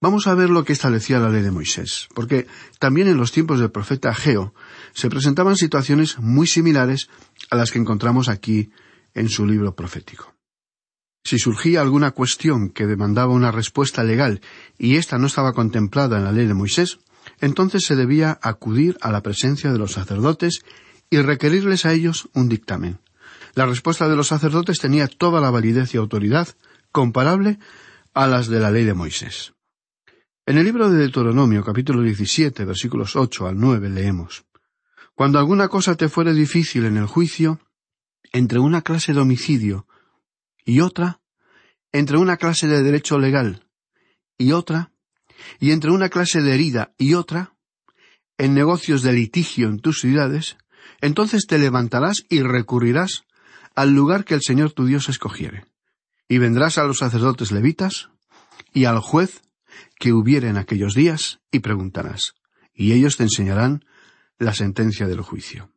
Vamos 0.00 0.26
a 0.26 0.34
ver 0.34 0.50
lo 0.50 0.64
que 0.64 0.72
establecía 0.72 1.18
la 1.18 1.30
ley 1.30 1.42
de 1.42 1.50
Moisés, 1.50 2.08
porque 2.14 2.46
también 2.78 3.08
en 3.08 3.16
los 3.16 3.32
tiempos 3.32 3.58
del 3.58 3.70
profeta 3.70 4.10
Ageo 4.10 4.54
se 4.92 5.08
presentaban 5.08 5.56
situaciones 5.56 6.18
muy 6.18 6.46
similares 6.46 7.08
a 7.50 7.56
las 7.56 7.70
que 7.70 7.78
encontramos 7.78 8.28
aquí 8.28 8.70
en 9.14 9.28
su 9.28 9.46
libro 9.46 9.74
profético. 9.74 10.34
Si 11.24 11.38
surgía 11.38 11.80
alguna 11.80 12.10
cuestión 12.10 12.68
que 12.68 12.86
demandaba 12.86 13.32
una 13.32 13.50
respuesta 13.50 14.04
legal 14.04 14.42
y 14.76 14.96
ésta 14.96 15.16
no 15.16 15.26
estaba 15.26 15.54
contemplada 15.54 16.18
en 16.18 16.24
la 16.24 16.32
ley 16.32 16.46
de 16.46 16.52
Moisés, 16.52 16.98
entonces 17.40 17.86
se 17.86 17.96
debía 17.96 18.38
acudir 18.42 18.98
a 19.00 19.10
la 19.10 19.22
presencia 19.22 19.72
de 19.72 19.78
los 19.78 19.92
sacerdotes 19.92 20.60
y 21.08 21.22
requerirles 21.22 21.86
a 21.86 21.92
ellos 21.92 22.28
un 22.34 22.50
dictamen. 22.50 22.98
La 23.54 23.64
respuesta 23.64 24.06
de 24.06 24.16
los 24.16 24.28
sacerdotes 24.28 24.80
tenía 24.80 25.08
toda 25.08 25.40
la 25.40 25.50
validez 25.50 25.94
y 25.94 25.96
autoridad 25.96 26.48
comparable 26.92 27.58
a 28.12 28.26
las 28.26 28.48
de 28.48 28.60
la 28.60 28.70
ley 28.70 28.84
de 28.84 28.94
Moisés. 28.94 29.53
En 30.46 30.58
el 30.58 30.66
libro 30.66 30.90
de 30.90 30.98
Deuteronomio 30.98 31.64
capítulo 31.64 32.02
17 32.02 32.66
versículos 32.66 33.16
8 33.16 33.46
al 33.46 33.58
9 33.58 33.88
leemos 33.88 34.44
Cuando 35.14 35.38
alguna 35.38 35.68
cosa 35.68 35.94
te 35.94 36.10
fuere 36.10 36.34
difícil 36.34 36.84
en 36.84 36.98
el 36.98 37.06
juicio, 37.06 37.60
entre 38.30 38.58
una 38.58 38.82
clase 38.82 39.14
de 39.14 39.20
homicidio 39.20 39.86
y 40.66 40.80
otra, 40.80 41.22
entre 41.92 42.18
una 42.18 42.36
clase 42.36 42.66
de 42.66 42.82
derecho 42.82 43.18
legal 43.18 43.64
y 44.36 44.52
otra, 44.52 44.92
y 45.60 45.70
entre 45.70 45.92
una 45.92 46.10
clase 46.10 46.42
de 46.42 46.52
herida 46.52 46.92
y 46.98 47.14
otra, 47.14 47.54
en 48.36 48.52
negocios 48.52 49.00
de 49.00 49.14
litigio 49.14 49.68
en 49.68 49.78
tus 49.78 50.00
ciudades, 50.00 50.58
entonces 51.00 51.46
te 51.46 51.56
levantarás 51.56 52.26
y 52.28 52.42
recurrirás 52.42 53.24
al 53.74 53.94
lugar 53.94 54.26
que 54.26 54.34
el 54.34 54.42
Señor 54.42 54.72
tu 54.72 54.84
Dios 54.84 55.08
escogiere, 55.08 55.64
y 56.28 56.36
vendrás 56.36 56.76
a 56.76 56.84
los 56.84 56.98
sacerdotes 56.98 57.50
levitas 57.50 58.10
y 58.74 58.84
al 58.84 59.00
juez 59.00 59.40
que 59.98 60.12
hubiere 60.12 60.48
en 60.48 60.56
aquellos 60.56 60.94
días, 60.94 61.40
y 61.50 61.60
preguntarás, 61.60 62.34
y 62.74 62.92
ellos 62.92 63.16
te 63.16 63.24
enseñarán 63.24 63.84
la 64.38 64.54
sentencia 64.54 65.06
del 65.06 65.20
juicio. 65.20 65.70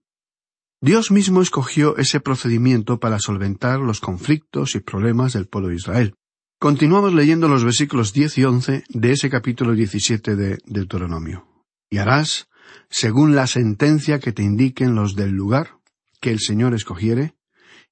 Dios 0.81 1.09
mismo 1.09 1.41
escogió 1.41 1.97
ese 1.97 2.19
procedimiento 2.19 3.00
para 3.00 3.19
solventar 3.19 3.79
los 3.79 4.00
conflictos 4.00 4.75
y 4.75 4.79
problemas 4.79 5.33
del 5.33 5.47
pueblo 5.47 5.69
de 5.69 5.75
Israel. 5.75 6.15
Continuamos 6.59 7.13
leyendo 7.13 7.47
los 7.47 7.63
versículos 7.63 8.13
diez 8.13 8.38
y 8.38 8.45
once 8.45 8.83
de 8.89 9.12
ese 9.12 9.29
capítulo 9.29 9.74
diecisiete 9.74 10.36
de 10.36 10.59
Deuteronomio. 10.65 11.47
Y 11.89 11.97
harás 11.97 12.47
según 12.89 13.36
la 13.36 13.47
sentencia 13.47 14.19
que 14.19 14.31
te 14.31 14.43
indiquen 14.43 14.95
los 14.95 15.15
del 15.15 15.31
lugar 15.31 15.77
que 16.19 16.31
el 16.31 16.39
Señor 16.39 16.74
escogiere, 16.74 17.36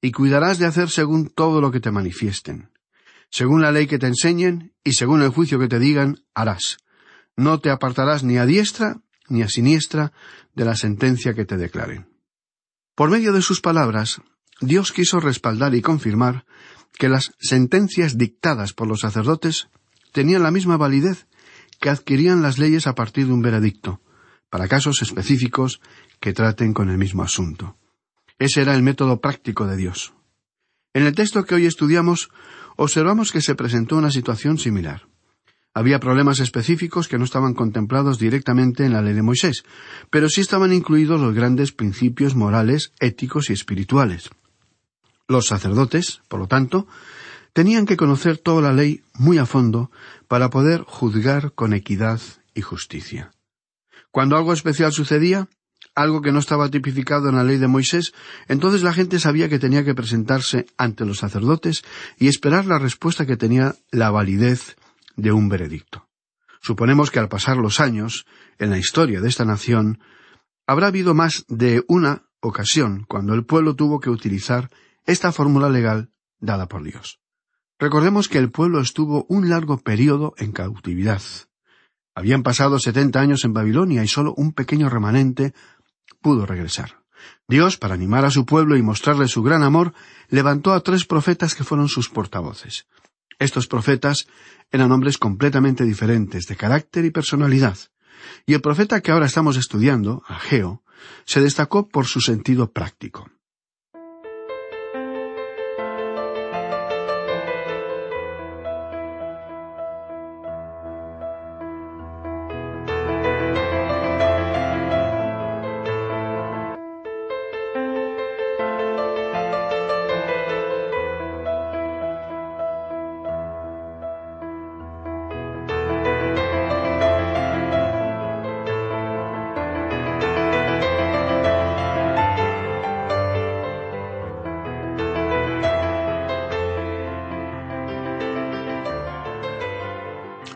y 0.02 0.12
cuidarás 0.12 0.60
de 0.60 0.66
hacer 0.66 0.90
según 0.90 1.30
todo 1.30 1.62
lo 1.62 1.72
que 1.72 1.80
te 1.80 1.92
manifiesten. 1.92 2.70
Según 3.36 3.62
la 3.62 3.74
ley 3.74 3.86
que 3.86 4.00
te 4.00 4.08
enseñen 4.08 4.72
y 4.82 4.94
según 4.94 5.22
el 5.22 5.28
juicio 5.28 5.60
que 5.60 5.68
te 5.68 5.78
digan, 5.78 6.24
harás. 6.34 6.78
No 7.36 7.60
te 7.60 7.70
apartarás 7.70 8.24
ni 8.24 8.38
a 8.38 8.46
diestra 8.46 9.02
ni 9.28 9.42
a 9.42 9.50
siniestra 9.50 10.14
de 10.54 10.64
la 10.64 10.78
sentencia 10.78 11.34
que 11.34 11.44
te 11.44 11.58
declaren. 11.58 12.08
Por 12.96 13.10
medio 13.10 13.34
de 13.34 13.42
sus 13.42 13.60
palabras, 13.60 14.22
Dios 14.62 14.94
quiso 14.94 15.20
respaldar 15.20 15.76
y 15.76 15.82
confirmar 15.82 16.46
que 16.94 17.10
las 17.10 17.34
sentencias 17.38 18.18
dictadas 18.18 18.72
por 18.72 18.88
los 18.88 19.02
sacerdotes 19.02 19.68
tenían 20.14 20.42
la 20.42 20.52
misma 20.52 20.78
validez 20.78 21.28
que 21.82 21.90
adquirían 21.90 22.42
las 22.42 22.58
leyes 22.58 22.88
a 22.88 22.96
partir 22.96 23.28
de 23.28 23.34
un 23.34 23.42
veredicto, 23.42 24.00
para 24.50 24.70
casos 24.70 25.02
específicos 25.02 25.82
que 26.22 26.32
traten 26.32 26.74
con 26.74 26.90
el 26.90 26.98
mismo 26.98 27.22
asunto. 27.22 27.78
Ese 28.40 28.62
era 28.62 28.74
el 28.76 28.82
método 28.82 29.20
práctico 29.20 29.68
de 29.68 29.76
Dios. 29.76 30.14
En 30.94 31.06
el 31.06 31.14
texto 31.14 31.44
que 31.44 31.56
hoy 31.56 31.66
estudiamos, 31.66 32.30
observamos 32.76 33.32
que 33.32 33.42
se 33.42 33.56
presentó 33.56 33.98
una 33.98 34.12
situación 34.12 34.58
similar. 34.58 35.08
Había 35.74 36.00
problemas 36.00 36.40
específicos 36.40 37.10
que 37.10 37.18
no 37.18 37.26
estaban 37.26 37.54
contemplados 37.54 38.18
directamente 38.18 38.86
en 38.86 38.94
la 38.94 39.02
ley 39.02 39.14
de 39.14 39.22
Moisés, 39.22 39.64
pero 40.10 40.30
sí 40.30 40.40
estaban 40.40 40.72
incluidos 40.72 41.20
los 41.20 41.34
grandes 41.34 41.74
principios 41.74 42.34
morales, 42.34 42.94
éticos 43.00 43.50
y 43.50 43.54
espirituales. 43.54 44.30
Los 45.28 45.48
sacerdotes, 45.48 46.22
por 46.30 46.40
lo 46.40 46.48
tanto, 46.48 46.88
tenían 47.52 47.86
que 47.86 47.98
conocer 47.98 48.38
toda 48.38 48.62
la 48.62 48.74
ley 48.74 49.02
muy 49.14 49.38
a 49.38 49.46
fondo 49.46 49.92
para 50.28 50.50
poder 50.50 50.84
juzgar 50.84 51.52
con 51.54 51.74
equidad 51.74 52.22
y 52.54 52.62
justicia. 52.62 53.32
Cuando 54.12 54.38
algo 54.38 54.54
especial 54.54 54.94
sucedía, 54.94 55.50
algo 55.96 56.22
que 56.22 56.32
no 56.32 56.40
estaba 56.40 56.70
tipificado 56.70 57.30
en 57.30 57.36
la 57.36 57.44
ley 57.44 57.58
de 57.58 57.68
Moisés, 57.68 58.14
entonces 58.48 58.84
la 58.84 58.94
gente 58.94 59.20
sabía 59.20 59.50
que 59.50 59.60
tenía 59.60 59.84
que 59.84 59.96
presentarse 59.96 60.68
ante 60.78 61.06
los 61.06 61.20
sacerdotes 61.20 61.84
y 62.20 62.28
esperar 62.28 62.66
la 62.66 62.78
respuesta 62.78 63.26
que 63.26 63.38
tenía 63.38 63.76
la 63.92 64.12
validez 64.12 64.76
de 65.16 65.32
un 65.32 65.50
veredicto. 65.50 66.08
Suponemos 66.62 67.12
que 67.12 67.20
al 67.20 67.30
pasar 67.30 67.58
los 67.58 67.80
años, 67.80 68.26
en 68.60 68.70
la 68.70 68.78
historia 68.78 69.22
de 69.22 69.30
esta 69.30 69.46
nación, 69.46 70.00
habrá 70.68 70.88
habido 70.88 71.14
más 71.14 71.46
de 71.48 71.84
una 71.88 72.24
ocasión 72.42 73.06
cuando 73.08 73.34
el 73.34 73.46
pueblo 73.46 73.76
tuvo 73.76 74.00
que 74.00 74.10
utilizar 74.10 74.70
esta 75.06 75.32
fórmula 75.32 75.70
legal 75.70 76.10
dada 76.40 76.68
por 76.68 76.84
Dios. 76.84 77.20
Recordemos 77.80 78.30
que 78.30 78.38
el 78.38 78.52
pueblo 78.52 78.80
estuvo 78.80 79.26
un 79.30 79.50
largo 79.50 79.78
periodo 79.78 80.34
en 80.38 80.52
cautividad. 80.52 81.22
Habían 82.16 82.44
pasado 82.44 82.80
setenta 82.80 83.20
años 83.20 83.44
en 83.44 83.54
Babilonia 83.54 84.04
y 84.04 84.08
solo 84.08 84.34
un 84.38 84.54
pequeño 84.54 84.90
remanente 84.90 85.54
pudo 86.26 86.48
regresar. 86.48 87.04
Dios, 87.48 87.78
para 87.78 87.94
animar 87.94 88.26
a 88.26 88.32
su 88.32 88.48
pueblo 88.48 88.76
y 88.78 88.82
mostrarle 88.82 89.28
su 89.28 89.44
gran 89.44 89.62
amor, 89.62 89.94
levantó 90.28 90.74
a 90.74 90.80
tres 90.80 91.06
profetas 91.06 91.54
que 91.54 91.64
fueron 91.64 91.88
sus 91.88 92.10
portavoces. 92.10 92.88
Estos 93.38 93.68
profetas 93.68 94.26
eran 94.72 94.92
hombres 94.92 95.20
completamente 95.20 95.84
diferentes 95.84 96.48
de 96.48 96.56
carácter 96.56 97.06
y 97.06 97.12
personalidad. 97.12 97.78
Y 98.48 98.56
el 98.56 98.62
profeta 98.62 99.02
que 99.02 99.12
ahora 99.12 99.28
estamos 99.28 99.56
estudiando, 99.56 100.24
Ageo, 100.28 100.82
se 101.26 101.42
destacó 101.42 101.90
por 101.90 102.08
su 102.08 102.22
sentido 102.22 102.72
práctico. 102.72 103.30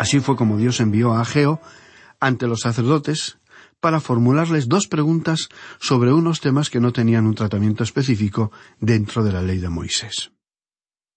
Así 0.10 0.22
fue 0.22 0.36
como 0.36 0.58
Dios 0.58 0.80
envió 0.80 1.14
a 1.14 1.22
Ageo 1.22 1.62
ante 2.20 2.48
los 2.48 2.62
sacerdotes 2.62 3.38
para 3.80 4.00
formularles 4.00 4.68
dos 4.68 4.88
preguntas 4.88 5.50
sobre 5.80 6.12
unos 6.12 6.42
temas 6.42 6.72
que 6.72 6.80
no 6.80 6.92
tenían 6.92 7.28
un 7.28 7.36
tratamiento 7.36 7.84
específico 7.84 8.52
dentro 8.80 9.24
de 9.24 9.32
la 9.32 9.44
ley 9.44 9.60
de 9.60 9.70
Moisés. 9.70 10.32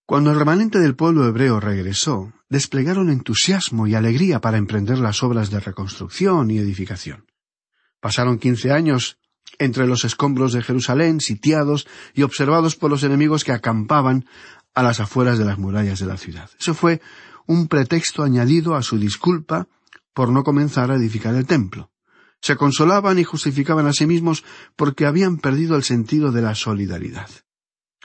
Cuando 0.04 0.30
el 0.30 0.38
remanente 0.38 0.78
del 0.78 0.94
pueblo 0.94 1.26
hebreo 1.26 1.58
regresó, 1.58 2.34
desplegaron 2.50 3.08
entusiasmo 3.08 3.86
y 3.86 3.94
alegría 3.94 4.42
para 4.42 4.58
emprender 4.58 4.98
las 4.98 5.22
obras 5.22 5.50
de 5.50 5.60
reconstrucción 5.60 6.50
y 6.50 6.58
edificación. 6.58 7.24
Pasaron 7.98 8.38
quince 8.38 8.72
años 8.72 9.16
entre 9.58 9.86
los 9.86 10.04
escombros 10.04 10.52
de 10.52 10.60
Jerusalén, 10.60 11.22
sitiados 11.22 11.86
y 12.12 12.24
observados 12.24 12.76
por 12.76 12.90
los 12.90 13.04
enemigos 13.04 13.42
que 13.42 13.52
acampaban 13.52 14.26
a 14.74 14.82
las 14.82 15.00
afueras 15.00 15.38
de 15.38 15.46
las 15.46 15.56
murallas 15.56 15.98
de 15.98 16.06
la 16.06 16.18
ciudad. 16.18 16.50
Eso 16.60 16.74
fue 16.74 17.00
un 17.46 17.68
pretexto 17.68 18.22
añadido 18.22 18.74
a 18.74 18.82
su 18.82 18.98
disculpa 18.98 19.68
por 20.14 20.30
no 20.30 20.42
comenzar 20.42 20.90
a 20.90 20.96
edificar 20.96 21.34
el 21.34 21.46
templo. 21.46 21.90
Se 22.40 22.56
consolaban 22.56 23.18
y 23.18 23.24
justificaban 23.24 23.86
a 23.86 23.92
sí 23.92 24.06
mismos 24.06 24.44
porque 24.76 25.06
habían 25.06 25.38
perdido 25.38 25.76
el 25.76 25.84
sentido 25.84 26.32
de 26.32 26.42
la 26.42 26.54
solidaridad. 26.54 27.30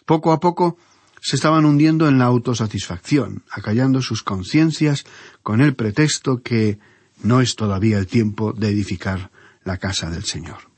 Poco 0.06 0.32
a 0.32 0.39
poco 0.39 0.78
se 1.21 1.36
estaban 1.36 1.65
hundiendo 1.65 2.08
en 2.08 2.19
la 2.19 2.26
autosatisfacción, 2.26 3.43
acallando 3.52 4.02
sus 4.02 4.23
conciencias 4.23 5.06
con 5.41 5.62
el 5.62 5.76
pretexto 5.76 6.41
que 6.41 6.80
no 7.23 7.41
es 7.41 7.56
todavía 7.56 7.97
el 7.97 8.08
tiempo 8.08 8.54
de 8.54 8.69
edificar 8.69 9.32
la 9.63 9.78
casa 9.78 10.10
del 10.10 10.23
Señor. 10.23 10.71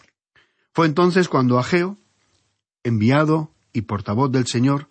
Fue 0.73 0.87
entonces 0.87 1.27
cuando 1.27 1.59
Ageo, 1.59 1.97
enviado 2.83 3.53
y 3.73 3.81
portavoz 3.81 4.31
del 4.31 4.47
Señor, 4.47 4.87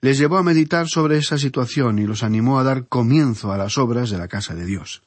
les 0.00 0.18
llevó 0.18 0.38
a 0.38 0.42
meditar 0.42 0.88
sobre 0.88 1.18
esa 1.18 1.38
situación 1.38 1.98
y 1.98 2.06
los 2.06 2.22
animó 2.22 2.58
a 2.58 2.64
dar 2.64 2.86
comienzo 2.86 3.52
a 3.52 3.58
las 3.58 3.78
obras 3.78 4.10
de 4.10 4.18
la 4.18 4.28
casa 4.28 4.54
de 4.54 4.64
Dios. 4.64 5.02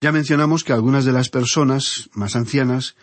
Ya 0.00 0.12
mencionamos 0.12 0.64
que 0.64 0.72
algunas 0.72 1.04
de 1.04 1.12
las 1.12 1.30
personas 1.30 2.10
más 2.12 2.36
ancianas 2.36 2.96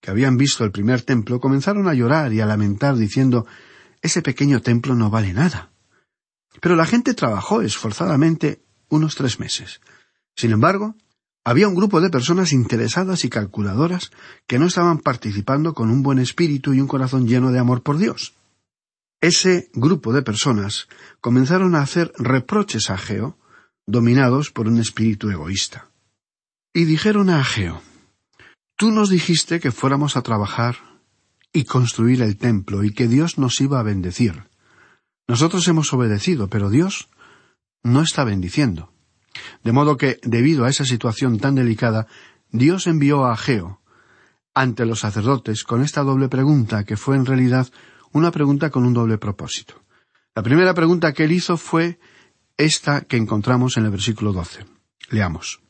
que 0.00 0.10
habían 0.10 0.36
visto 0.36 0.64
el 0.64 0.72
primer 0.72 1.02
templo 1.02 1.40
comenzaron 1.40 1.88
a 1.88 1.94
llorar 1.94 2.32
y 2.32 2.40
a 2.40 2.46
lamentar 2.46 2.96
diciendo 2.96 3.46
ese 4.00 4.22
pequeño 4.22 4.62
templo 4.62 4.94
no 4.94 5.10
vale 5.10 5.32
nada. 5.32 5.70
Pero 6.60 6.76
la 6.76 6.86
gente 6.86 7.12
trabajó 7.12 7.60
esforzadamente 7.60 8.62
unos 8.88 9.16
tres 9.16 9.38
meses. 9.38 9.80
Sin 10.34 10.52
embargo, 10.52 10.94
había 11.44 11.68
un 11.68 11.74
grupo 11.74 12.00
de 12.00 12.10
personas 12.10 12.52
interesadas 12.52 13.24
y 13.24 13.28
calculadoras 13.28 14.10
que 14.46 14.58
no 14.58 14.66
estaban 14.66 14.98
participando 14.98 15.74
con 15.74 15.90
un 15.90 16.02
buen 16.02 16.18
espíritu 16.18 16.72
y 16.72 16.80
un 16.80 16.88
corazón 16.88 17.26
lleno 17.26 17.52
de 17.52 17.58
amor 17.58 17.82
por 17.82 17.98
Dios. 17.98 18.35
Ese 19.20 19.70
grupo 19.72 20.12
de 20.12 20.22
personas 20.22 20.88
comenzaron 21.20 21.74
a 21.74 21.80
hacer 21.80 22.12
reproches 22.18 22.90
a 22.90 22.94
Ageo, 22.94 23.38
dominados 23.86 24.50
por 24.50 24.68
un 24.68 24.78
espíritu 24.78 25.30
egoísta. 25.30 25.90
Y 26.74 26.84
dijeron 26.84 27.30
a 27.30 27.40
Ageo, 27.40 27.82
Tú 28.76 28.90
nos 28.90 29.08
dijiste 29.08 29.58
que 29.58 29.72
fuéramos 29.72 30.18
a 30.18 30.22
trabajar 30.22 30.76
y 31.50 31.64
construir 31.64 32.20
el 32.20 32.36
templo 32.36 32.84
y 32.84 32.92
que 32.92 33.08
Dios 33.08 33.38
nos 33.38 33.58
iba 33.62 33.80
a 33.80 33.82
bendecir. 33.82 34.50
Nosotros 35.26 35.66
hemos 35.68 35.94
obedecido, 35.94 36.48
pero 36.48 36.68
Dios 36.68 37.08
no 37.82 38.02
está 38.02 38.24
bendiciendo. 38.24 38.92
De 39.64 39.72
modo 39.72 39.96
que, 39.96 40.20
debido 40.22 40.66
a 40.66 40.68
esa 40.68 40.84
situación 40.84 41.38
tan 41.38 41.54
delicada, 41.54 42.06
Dios 42.50 42.86
envió 42.86 43.24
a 43.24 43.32
Ageo 43.32 43.80
ante 44.54 44.84
los 44.84 45.00
sacerdotes 45.00 45.64
con 45.64 45.82
esta 45.82 46.02
doble 46.02 46.28
pregunta, 46.28 46.84
que 46.84 46.98
fue 46.98 47.16
en 47.16 47.24
realidad 47.24 47.68
una 48.16 48.30
pregunta 48.30 48.70
con 48.70 48.84
un 48.84 48.94
doble 48.94 49.18
propósito. 49.18 49.82
La 50.34 50.42
primera 50.42 50.74
pregunta 50.74 51.12
que 51.12 51.24
él 51.24 51.32
hizo 51.32 51.56
fue 51.56 51.98
esta 52.56 53.02
que 53.02 53.16
encontramos 53.16 53.76
en 53.76 53.84
el 53.84 53.90
versículo 53.90 54.32
doce. 54.32 54.64
Leamos. 55.10 55.60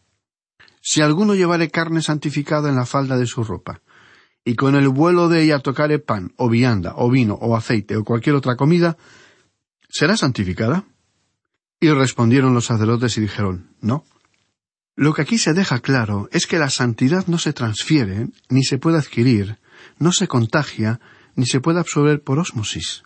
Si 0.81 1.01
alguno 1.01 1.35
llevare 1.35 1.71
carne 1.71 2.01
santificada 2.03 2.69
en 2.69 2.77
la 2.77 2.87
falda 2.87 3.19
de 3.19 3.27
su 3.27 3.43
ropa, 3.43 3.83
y 4.45 4.55
con 4.55 4.77
el 4.77 4.89
vuelo 4.89 5.29
de 5.29 5.43
ella 5.43 5.59
tocare 5.59 5.99
pan, 5.99 6.33
o 6.37 6.49
vianda, 6.49 6.95
o 6.97 7.11
vino, 7.11 7.35
o 7.35 7.57
aceite, 7.57 7.97
o 7.97 8.05
cualquier 8.05 8.37
otra 8.37 8.55
comida, 8.55 8.97
¿será 9.89 10.17
santificada? 10.17 10.85
Y 11.81 11.91
respondieron 11.91 12.55
los 12.55 12.67
sacerdotes 12.67 13.19
y 13.19 13.21
dijeron, 13.21 13.75
no. 13.81 14.05
Lo 14.95 15.13
que 15.13 15.23
aquí 15.23 15.39
se 15.39 15.53
deja 15.53 15.81
claro 15.81 16.29
es 16.31 16.47
que 16.47 16.59
la 16.59 16.71
santidad 16.71 17.27
no 17.27 17.39
se 17.39 17.53
transfiere, 17.53 18.29
ni 18.49 18.63
se 18.63 18.79
puede 18.79 18.99
adquirir, 18.99 19.59
no 19.99 20.13
se 20.13 20.29
contagia, 20.29 21.01
ni 21.37 21.47
se 21.47 21.61
puede 21.61 21.79
absorber 21.79 22.23
por 22.23 22.39
ósmosis. 22.39 23.05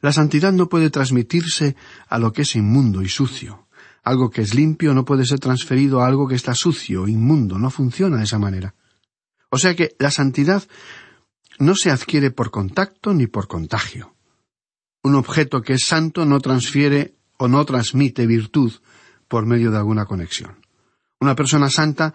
La 0.00 0.12
santidad 0.12 0.52
no 0.52 0.68
puede 0.68 0.90
transmitirse 0.90 1.76
a 2.08 2.18
lo 2.18 2.32
que 2.32 2.42
es 2.42 2.56
inmundo 2.56 3.02
y 3.02 3.08
sucio. 3.08 3.68
Algo 4.02 4.30
que 4.30 4.42
es 4.42 4.54
limpio 4.54 4.94
no 4.94 5.04
puede 5.04 5.26
ser 5.26 5.38
transferido 5.38 6.00
a 6.00 6.06
algo 6.06 6.26
que 6.26 6.34
está 6.34 6.54
sucio, 6.54 7.06
inmundo, 7.08 7.58
no 7.58 7.70
funciona 7.70 8.16
de 8.16 8.24
esa 8.24 8.38
manera. 8.38 8.74
O 9.50 9.58
sea 9.58 9.74
que 9.74 9.94
la 9.98 10.10
santidad 10.10 10.62
no 11.58 11.74
se 11.74 11.90
adquiere 11.90 12.30
por 12.30 12.50
contacto 12.50 13.12
ni 13.12 13.26
por 13.26 13.48
contagio. 13.48 14.14
Un 15.02 15.14
objeto 15.14 15.62
que 15.62 15.74
es 15.74 15.84
santo 15.84 16.24
no 16.24 16.40
transfiere 16.40 17.14
o 17.36 17.48
no 17.48 17.64
transmite 17.64 18.26
virtud 18.26 18.72
por 19.26 19.46
medio 19.46 19.70
de 19.70 19.78
alguna 19.78 20.06
conexión. 20.06 20.58
Una 21.20 21.34
persona 21.34 21.68
santa 21.68 22.14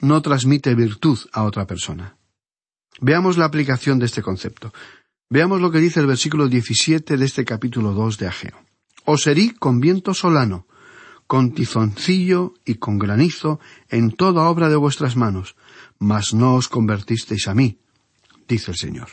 no 0.00 0.20
transmite 0.22 0.74
virtud 0.74 1.18
a 1.32 1.44
otra 1.44 1.66
persona. 1.66 2.16
Veamos 3.00 3.38
la 3.38 3.46
aplicación 3.46 3.98
de 3.98 4.06
este 4.06 4.22
concepto. 4.22 4.72
Veamos 5.30 5.60
lo 5.60 5.70
que 5.70 5.78
dice 5.78 6.00
el 6.00 6.06
versículo 6.06 6.48
17 6.48 7.16
de 7.16 7.24
este 7.24 7.44
capítulo 7.46 7.92
2 7.92 8.18
de 8.18 8.26
Ageo. 8.26 8.58
Os 9.06 9.26
herí 9.26 9.50
con 9.50 9.80
viento 9.80 10.12
solano, 10.12 10.66
con 11.26 11.52
tizoncillo 11.52 12.54
y 12.64 12.74
con 12.74 12.98
granizo 12.98 13.58
en 13.88 14.10
toda 14.10 14.48
obra 14.48 14.68
de 14.68 14.76
vuestras 14.76 15.16
manos, 15.16 15.56
mas 15.98 16.34
no 16.34 16.56
os 16.56 16.68
convertisteis 16.68 17.48
a 17.48 17.54
mí, 17.54 17.78
dice 18.46 18.72
el 18.72 18.76
Señor. 18.76 19.08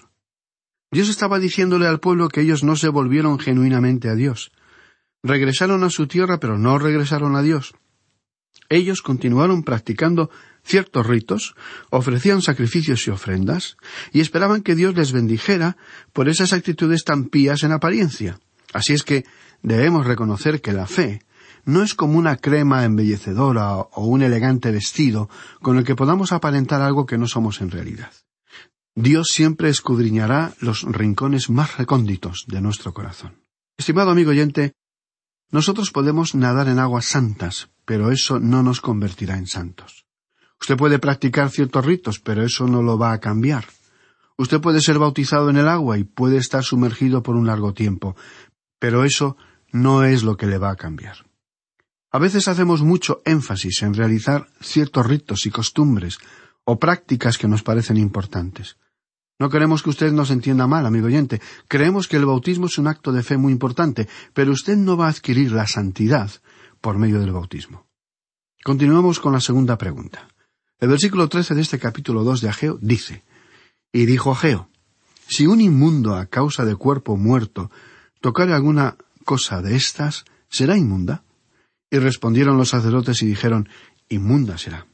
Dios 0.92 1.08
estaba 1.08 1.40
diciéndole 1.40 1.88
al 1.88 2.00
pueblo 2.00 2.28
que 2.28 2.42
ellos 2.42 2.64
no 2.64 2.76
se 2.76 2.90
volvieron 2.90 3.40
genuinamente 3.40 4.10
a 4.10 4.16
Dios. 4.16 4.52
Regresaron 5.24 5.84
a 5.84 5.90
su 5.90 6.08
tierra, 6.08 6.40
pero 6.40 6.58
no 6.58 6.78
regresaron 6.78 7.36
a 7.36 7.42
Dios. 7.42 7.74
Ellos 8.70 9.02
continuaron 9.02 9.64
practicando 9.64 10.30
ciertos 10.64 11.08
ritos, 11.08 11.56
ofrecían 11.90 12.42
sacrificios 12.42 13.08
y 13.08 13.12
ofrendas, 13.12 13.78
y 14.12 14.20
esperaban 14.20 14.62
que 14.62 14.76
Dios 14.76 14.96
les 14.96 15.12
bendijera 15.12 15.78
por 16.14 16.30
esas 16.30 16.54
actitudes 16.54 17.04
tan 17.04 17.26
pías 17.26 17.64
en 17.64 17.72
apariencia. 17.72 18.40
Así 18.74 18.94
es 18.94 19.04
que 19.04 19.26
debemos 19.64 20.06
reconocer 20.06 20.62
que 20.62 20.74
la 20.74 20.86
fe 20.86 21.22
no 21.64 21.84
es 21.84 21.96
como 21.96 22.18
una 22.18 22.38
crema 22.38 22.86
embellecedora 22.86 23.76
o 23.76 24.06
un 24.06 24.22
elegante 24.22 24.72
vestido 24.72 25.30
con 25.62 25.78
el 25.78 25.84
que 25.84 25.96
podamos 25.96 26.32
aparentar 26.32 26.82
algo 26.82 27.06
que 27.06 27.18
no 27.18 27.28
somos 27.28 27.62
en 27.62 27.72
realidad. 27.72 28.12
Dios 28.96 29.28
siempre 29.28 29.70
escudriñará 29.70 30.54
los 30.60 30.84
rincones 30.84 31.50
más 31.50 31.78
recónditos 31.78 32.46
de 32.48 32.62
nuestro 32.62 32.94
corazón. 32.94 33.44
Estimado 33.78 34.10
amigo 34.10 34.32
oyente, 34.32 34.74
nosotros 35.52 35.92
podemos 35.92 36.36
nadar 36.36 36.68
en 36.68 36.80
aguas 36.80 37.06
santas, 37.06 37.70
pero 37.86 38.12
eso 38.12 38.40
no 38.40 38.64
nos 38.64 38.82
convertirá 38.82 39.38
en 39.38 39.48
santos. 39.48 40.06
Usted 40.60 40.76
puede 40.76 41.00
practicar 41.00 41.50
ciertos 41.50 41.86
ritos, 41.86 42.20
pero 42.20 42.44
eso 42.44 42.68
no 42.68 42.82
lo 42.82 42.98
va 42.98 43.14
a 43.14 43.20
cambiar. 43.20 43.66
Usted 44.38 44.60
puede 44.60 44.82
ser 44.82 45.00
bautizado 45.00 45.50
en 45.50 45.58
el 45.58 45.68
agua 45.68 45.98
y 45.98 46.04
puede 46.04 46.38
estar 46.38 46.64
sumergido 46.64 47.24
por 47.24 47.36
un 47.36 47.48
largo 47.48 47.74
tiempo, 47.74 48.16
pero 48.80 49.04
eso 49.04 49.38
no 49.72 50.04
es 50.04 50.24
lo 50.24 50.38
que 50.38 50.48
le 50.48 50.58
va 50.58 50.72
a 50.72 50.76
cambiar. 50.76 51.26
A 52.12 52.20
veces 52.20 52.48
hacemos 52.48 52.82
mucho 52.82 53.22
énfasis 53.26 53.82
en 53.84 53.94
realizar 53.94 54.48
ciertos 54.62 55.06
ritos 55.06 55.46
y 55.46 55.52
costumbres 55.52 56.20
o 56.64 56.80
prácticas 56.80 57.38
que 57.38 57.48
nos 57.48 57.64
parecen 57.64 57.98
importantes. 57.98 58.78
No 59.40 59.50
queremos 59.50 59.84
que 59.84 59.92
usted 59.92 60.12
nos 60.12 60.32
entienda 60.32 60.66
mal, 60.66 60.86
amigo 60.86 61.06
oyente. 61.06 61.42
Creemos 61.68 62.08
que 62.08 62.18
el 62.18 62.26
bautismo 62.26 62.66
es 62.66 62.78
un 62.78 62.88
acto 62.88 63.12
de 63.12 63.22
fe 63.22 63.38
muy 63.38 63.52
importante, 63.54 64.08
pero 64.34 64.52
usted 64.52 64.76
no 64.76 64.98
va 64.98 65.08
a 65.08 65.12
adquirir 65.12 65.52
la 65.52 65.68
santidad 65.68 66.32
por 66.82 66.98
medio 66.98 67.20
del 67.20 67.32
bautismo. 67.32 67.86
Continuamos 68.64 69.20
con 69.20 69.34
la 69.34 69.40
segunda 69.40 69.78
pregunta. 69.78 70.28
El 70.80 70.90
versículo 70.90 71.30
trece 71.30 71.56
de 71.56 71.62
este 71.62 71.80
capítulo 71.80 72.24
dos 72.24 72.42
de 72.42 72.50
Ageo 72.50 72.78
dice 72.82 73.24
Y 73.92 74.06
dijo 74.06 74.32
Ageo 74.32 74.70
Si 75.28 75.46
un 75.46 75.62
inmundo 75.62 76.16
a 76.16 76.26
causa 76.26 76.66
de 76.66 76.76
cuerpo 76.76 77.16
muerto 77.16 77.72
tocare 78.22 78.54
alguna 78.54 78.98
cosa 79.24 79.62
de 79.62 79.76
estas, 79.76 80.26
¿será 80.50 80.78
inmunda? 80.78 81.24
Y 81.92 82.00
respondieron 82.00 82.58
los 82.58 82.70
sacerdotes 82.70 83.22
y 83.22 83.28
dijeron, 83.28 83.70
inmunda 84.10 84.58
será. 84.58 84.88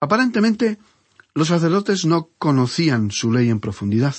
Aparentemente, 0.00 0.78
los 1.38 1.48
sacerdotes 1.48 2.04
no 2.04 2.30
conocían 2.36 3.12
su 3.12 3.30
ley 3.30 3.48
en 3.48 3.60
profundidad, 3.60 4.16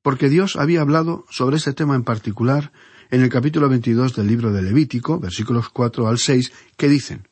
porque 0.00 0.28
Dios 0.28 0.54
había 0.54 0.82
hablado 0.82 1.26
sobre 1.28 1.56
este 1.56 1.72
tema 1.72 1.96
en 1.96 2.04
particular 2.04 2.70
en 3.10 3.20
el 3.20 3.30
capítulo 3.30 3.68
22 3.68 4.14
del 4.14 4.28
libro 4.28 4.52
de 4.52 4.62
Levítico, 4.62 5.18
versículos 5.18 5.70
4 5.70 6.06
al 6.06 6.18
6, 6.18 6.52
que 6.76 6.88
dicen, 6.88 7.26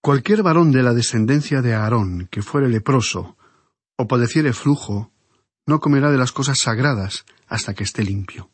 Cualquier 0.00 0.42
varón 0.42 0.72
de 0.72 0.82
la 0.82 0.94
descendencia 0.94 1.62
de 1.62 1.74
Aarón 1.74 2.26
que 2.28 2.42
fuere 2.42 2.68
leproso 2.68 3.36
o 3.96 4.08
padeciere 4.08 4.52
flujo, 4.52 5.12
no 5.64 5.78
comerá 5.78 6.10
de 6.10 6.18
las 6.18 6.32
cosas 6.32 6.58
sagradas 6.58 7.26
hasta 7.46 7.72
que 7.72 7.84
esté 7.84 8.02
limpio. 8.02 8.50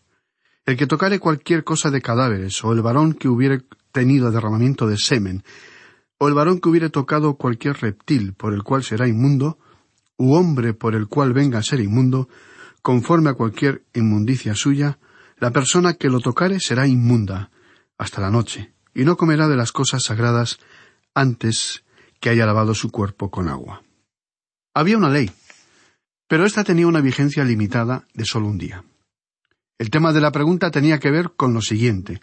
El 0.66 0.76
que 0.76 0.86
tocare 0.86 1.20
cualquier 1.20 1.64
cosa 1.64 1.90
de 1.90 2.02
cadáveres, 2.02 2.62
o 2.62 2.74
el 2.74 2.82
varón 2.82 3.14
que 3.14 3.28
hubiere 3.28 3.62
tenido 3.92 4.30
derramamiento 4.30 4.86
de 4.88 4.98
semen, 4.98 5.42
o 6.18 6.28
el 6.28 6.34
varón 6.34 6.60
que 6.60 6.68
hubiere 6.68 6.90
tocado 6.90 7.36
cualquier 7.36 7.78
reptil 7.80 8.34
por 8.34 8.52
el 8.52 8.62
cual 8.62 8.84
será 8.84 9.08
inmundo, 9.08 9.58
u 10.16 10.34
hombre 10.34 10.74
por 10.74 10.94
el 10.94 11.08
cual 11.08 11.32
venga 11.32 11.58
a 11.58 11.62
ser 11.62 11.80
inmundo, 11.80 12.28
conforme 12.82 13.30
a 13.30 13.34
cualquier 13.34 13.84
inmundicia 13.94 14.54
suya, 14.54 14.98
la 15.38 15.50
persona 15.50 15.94
que 15.94 16.08
lo 16.08 16.20
tocare 16.20 16.60
será 16.60 16.86
inmunda 16.86 17.50
hasta 17.98 18.20
la 18.20 18.30
noche, 18.30 18.72
y 18.94 19.04
no 19.04 19.16
comerá 19.16 19.48
de 19.48 19.56
las 19.56 19.72
cosas 19.72 20.04
sagradas 20.04 20.58
antes 21.14 21.84
que 22.20 22.30
haya 22.30 22.46
lavado 22.46 22.74
su 22.74 22.90
cuerpo 22.90 23.30
con 23.30 23.48
agua. 23.48 23.82
Había 24.74 24.98
una 24.98 25.10
ley, 25.10 25.30
pero 26.28 26.46
ésta 26.46 26.64
tenía 26.64 26.86
una 26.86 27.00
vigencia 27.00 27.44
limitada 27.44 28.06
de 28.14 28.24
solo 28.24 28.48
un 28.48 28.58
día. 28.58 28.84
El 29.78 29.90
tema 29.90 30.12
de 30.12 30.20
la 30.20 30.32
pregunta 30.32 30.70
tenía 30.70 30.98
que 30.98 31.10
ver 31.10 31.32
con 31.36 31.52
lo 31.52 31.60
siguiente 31.60 32.20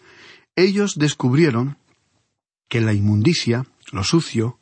ellos 0.56 0.98
descubrieron 0.98 1.78
que 2.70 2.82
la 2.82 2.94
inmundicia, 2.94 3.66
lo 3.92 4.04
sucio, 4.04 4.60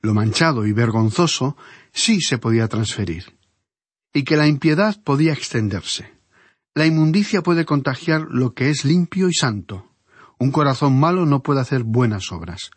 lo 0.00 0.14
manchado 0.14 0.66
y 0.66 0.72
vergonzoso 0.72 1.56
sí 1.94 2.20
se 2.20 2.36
podía 2.38 2.68
transferir, 2.68 3.38
y 4.12 4.24
que 4.24 4.36
la 4.36 4.46
impiedad 4.46 5.00
podía 5.02 5.32
extenderse. 5.32 6.12
La 6.74 6.86
inmundicia 6.86 7.42
puede 7.42 7.64
contagiar 7.64 8.26
lo 8.28 8.52
que 8.52 8.68
es 8.68 8.84
limpio 8.84 9.28
y 9.28 9.34
santo. 9.34 9.92
Un 10.38 10.50
corazón 10.50 10.98
malo 10.98 11.24
no 11.24 11.42
puede 11.42 11.60
hacer 11.60 11.84
buenas 11.84 12.32
obras. 12.32 12.72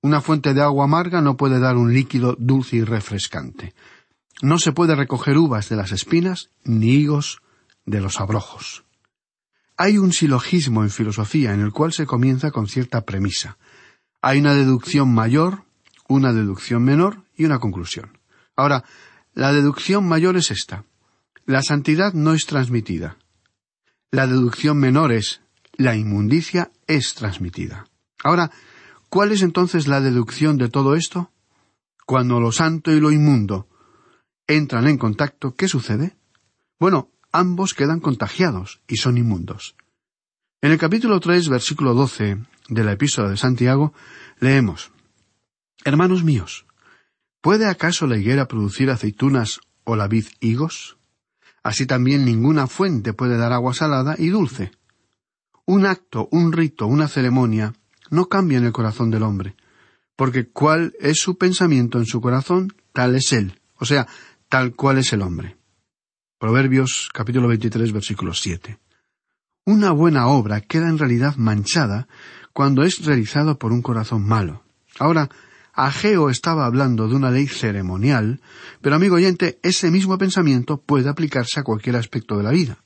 Una 0.00 0.20
fuente 0.20 0.54
de 0.54 0.62
agua 0.62 0.84
amarga 0.84 1.20
no 1.20 1.36
puede 1.36 1.58
dar 1.58 1.76
un 1.76 1.92
líquido 1.92 2.36
dulce 2.38 2.76
y 2.76 2.84
refrescante. 2.84 3.74
No 4.40 4.58
se 4.58 4.72
puede 4.72 4.94
recoger 4.94 5.36
uvas 5.36 5.68
de 5.68 5.76
las 5.76 5.90
espinas 5.90 6.50
ni 6.64 6.92
higos 6.92 7.42
de 7.84 8.00
los 8.00 8.20
abrojos. 8.20 8.84
Hay 9.76 9.98
un 9.98 10.12
silogismo 10.12 10.84
en 10.84 10.90
filosofía 10.90 11.52
en 11.52 11.60
el 11.60 11.72
cual 11.72 11.92
se 11.92 12.06
comienza 12.06 12.52
con 12.52 12.68
cierta 12.68 13.04
premisa. 13.04 13.58
Hay 14.22 14.38
una 14.38 14.54
deducción 14.54 15.12
mayor, 15.12 15.64
una 16.08 16.32
deducción 16.32 16.84
menor 16.84 17.24
y 17.36 17.46
una 17.46 17.58
conclusión. 17.58 18.19
Ahora, 18.60 18.84
la 19.32 19.54
deducción 19.54 20.06
mayor 20.06 20.36
es 20.36 20.50
esta. 20.50 20.84
La 21.46 21.62
santidad 21.62 22.12
no 22.12 22.34
es 22.34 22.44
transmitida. 22.44 23.16
La 24.10 24.26
deducción 24.26 24.76
menor 24.78 25.12
es 25.12 25.40
la 25.72 25.96
inmundicia 25.96 26.70
es 26.86 27.14
transmitida. 27.14 27.86
Ahora, 28.22 28.50
¿cuál 29.08 29.32
es 29.32 29.40
entonces 29.40 29.88
la 29.88 30.02
deducción 30.02 30.58
de 30.58 30.68
todo 30.68 30.94
esto? 30.94 31.30
Cuando 32.04 32.38
lo 32.38 32.52
santo 32.52 32.92
y 32.92 33.00
lo 33.00 33.10
inmundo 33.10 33.66
entran 34.46 34.88
en 34.88 34.98
contacto, 34.98 35.54
¿qué 35.54 35.66
sucede? 35.66 36.16
Bueno, 36.78 37.08
ambos 37.32 37.72
quedan 37.72 38.00
contagiados 38.00 38.82
y 38.86 38.96
son 38.96 39.16
inmundos. 39.16 39.74
En 40.60 40.72
el 40.72 40.78
capítulo 40.78 41.18
3, 41.18 41.48
versículo 41.48 41.94
12 41.94 42.36
de 42.68 42.84
la 42.84 42.92
epístola 42.92 43.30
de 43.30 43.38
Santiago, 43.38 43.94
leemos 44.38 44.92
Hermanos 45.82 46.24
míos, 46.24 46.66
¿puede 47.40 47.66
acaso 47.66 48.06
la 48.06 48.16
higuera 48.16 48.48
producir 48.48 48.90
aceitunas 48.90 49.60
o 49.84 49.96
la 49.96 50.08
vid 50.08 50.26
higos? 50.40 50.98
Así 51.62 51.86
también 51.86 52.24
ninguna 52.24 52.66
fuente 52.66 53.12
puede 53.12 53.36
dar 53.36 53.52
agua 53.52 53.74
salada 53.74 54.14
y 54.18 54.28
dulce. 54.28 54.72
Un 55.66 55.86
acto, 55.86 56.28
un 56.32 56.52
rito, 56.52 56.86
una 56.86 57.08
ceremonia 57.08 57.74
no 58.10 58.28
cambia 58.28 58.58
en 58.58 58.64
el 58.64 58.72
corazón 58.72 59.10
del 59.10 59.22
hombre, 59.22 59.54
porque 60.16 60.48
cuál 60.48 60.94
es 61.00 61.20
su 61.20 61.38
pensamiento 61.38 61.98
en 61.98 62.06
su 62.06 62.20
corazón, 62.20 62.74
tal 62.92 63.14
es 63.14 63.32
él, 63.32 63.60
o 63.76 63.84
sea, 63.84 64.06
tal 64.48 64.74
cual 64.74 64.98
es 64.98 65.12
el 65.12 65.22
hombre. 65.22 65.56
Proverbios 66.38 67.10
capítulo 67.12 67.48
23 67.48 67.92
versículo 67.92 68.34
7. 68.34 68.78
Una 69.66 69.92
buena 69.92 70.26
obra 70.26 70.62
queda 70.62 70.88
en 70.88 70.98
realidad 70.98 71.36
manchada 71.36 72.08
cuando 72.52 72.82
es 72.82 73.04
realizada 73.04 73.54
por 73.54 73.72
un 73.72 73.82
corazón 73.82 74.26
malo. 74.26 74.64
Ahora, 74.98 75.28
Ageo 75.86 76.28
estaba 76.28 76.66
hablando 76.66 77.08
de 77.08 77.14
una 77.14 77.30
ley 77.30 77.46
ceremonial, 77.46 78.42
pero 78.82 78.96
amigo 78.96 79.14
oyente, 79.16 79.58
ese 79.62 79.90
mismo 79.90 80.18
pensamiento 80.18 80.82
puede 80.82 81.08
aplicarse 81.08 81.58
a 81.58 81.62
cualquier 81.62 81.96
aspecto 81.96 82.36
de 82.36 82.42
la 82.42 82.50
vida. 82.50 82.84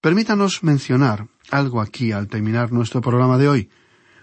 Permítanos 0.00 0.64
mencionar 0.64 1.28
algo 1.52 1.80
aquí 1.80 2.10
al 2.10 2.26
terminar 2.26 2.72
nuestro 2.72 3.00
programa 3.00 3.38
de 3.38 3.48
hoy. 3.48 3.70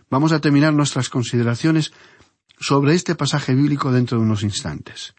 Vamos 0.09 0.33
a 0.33 0.41
terminar 0.41 0.73
nuestras 0.73 1.07
consideraciones 1.07 1.93
sobre 2.59 2.93
este 2.93 3.15
pasaje 3.15 3.55
bíblico 3.55 3.89
dentro 3.93 4.17
de 4.17 4.25
unos 4.25 4.43
instantes. 4.43 5.15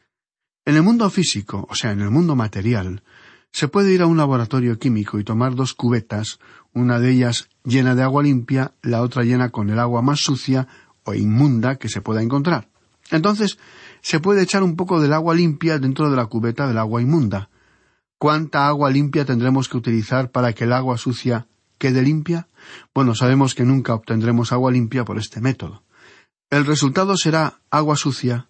En 0.66 0.76
el 0.76 0.82
mundo 0.82 1.08
físico, 1.08 1.66
o 1.70 1.74
sea, 1.74 1.92
en 1.92 2.02
el 2.02 2.10
mundo 2.10 2.36
material, 2.36 3.02
se 3.50 3.68
puede 3.68 3.94
ir 3.94 4.02
a 4.02 4.06
un 4.06 4.18
laboratorio 4.18 4.78
químico 4.78 5.18
y 5.18 5.24
tomar 5.24 5.54
dos 5.54 5.72
cubetas, 5.72 6.38
una 6.74 7.00
de 7.00 7.12
ellas 7.12 7.48
llena 7.64 7.94
de 7.94 8.02
agua 8.02 8.22
limpia, 8.22 8.74
la 8.82 9.00
otra 9.00 9.22
llena 9.22 9.48
con 9.48 9.70
el 9.70 9.78
agua 9.78 10.02
más 10.02 10.20
sucia 10.20 10.68
inmunda 11.14 11.76
que 11.76 11.88
se 11.88 12.00
pueda 12.00 12.22
encontrar. 12.22 12.68
Entonces, 13.10 13.58
se 14.02 14.20
puede 14.20 14.42
echar 14.42 14.62
un 14.62 14.76
poco 14.76 15.00
del 15.00 15.12
agua 15.12 15.34
limpia 15.34 15.78
dentro 15.78 16.10
de 16.10 16.16
la 16.16 16.26
cubeta 16.26 16.66
del 16.66 16.78
agua 16.78 17.00
inmunda. 17.00 17.48
¿Cuánta 18.18 18.66
agua 18.66 18.90
limpia 18.90 19.24
tendremos 19.24 19.68
que 19.68 19.76
utilizar 19.76 20.30
para 20.30 20.52
que 20.52 20.64
el 20.64 20.72
agua 20.72 20.98
sucia 20.98 21.46
quede 21.78 22.02
limpia? 22.02 22.48
Bueno, 22.94 23.14
sabemos 23.14 23.54
que 23.54 23.64
nunca 23.64 23.94
obtendremos 23.94 24.52
agua 24.52 24.72
limpia 24.72 25.04
por 25.04 25.18
este 25.18 25.40
método. 25.40 25.84
El 26.50 26.66
resultado 26.66 27.16
será 27.16 27.60
agua 27.70 27.96
sucia, 27.96 28.48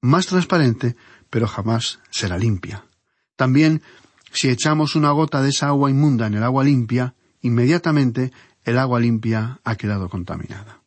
más 0.00 0.26
transparente, 0.26 0.96
pero 1.28 1.46
jamás 1.46 2.00
será 2.10 2.38
limpia. 2.38 2.84
También, 3.36 3.82
si 4.32 4.48
echamos 4.48 4.96
una 4.96 5.10
gota 5.10 5.42
de 5.42 5.50
esa 5.50 5.68
agua 5.68 5.90
inmunda 5.90 6.26
en 6.26 6.34
el 6.34 6.42
agua 6.42 6.64
limpia, 6.64 7.14
inmediatamente 7.42 8.32
el 8.64 8.78
agua 8.78 9.00
limpia 9.00 9.60
ha 9.64 9.76
quedado 9.76 10.08
contaminada. 10.08 10.82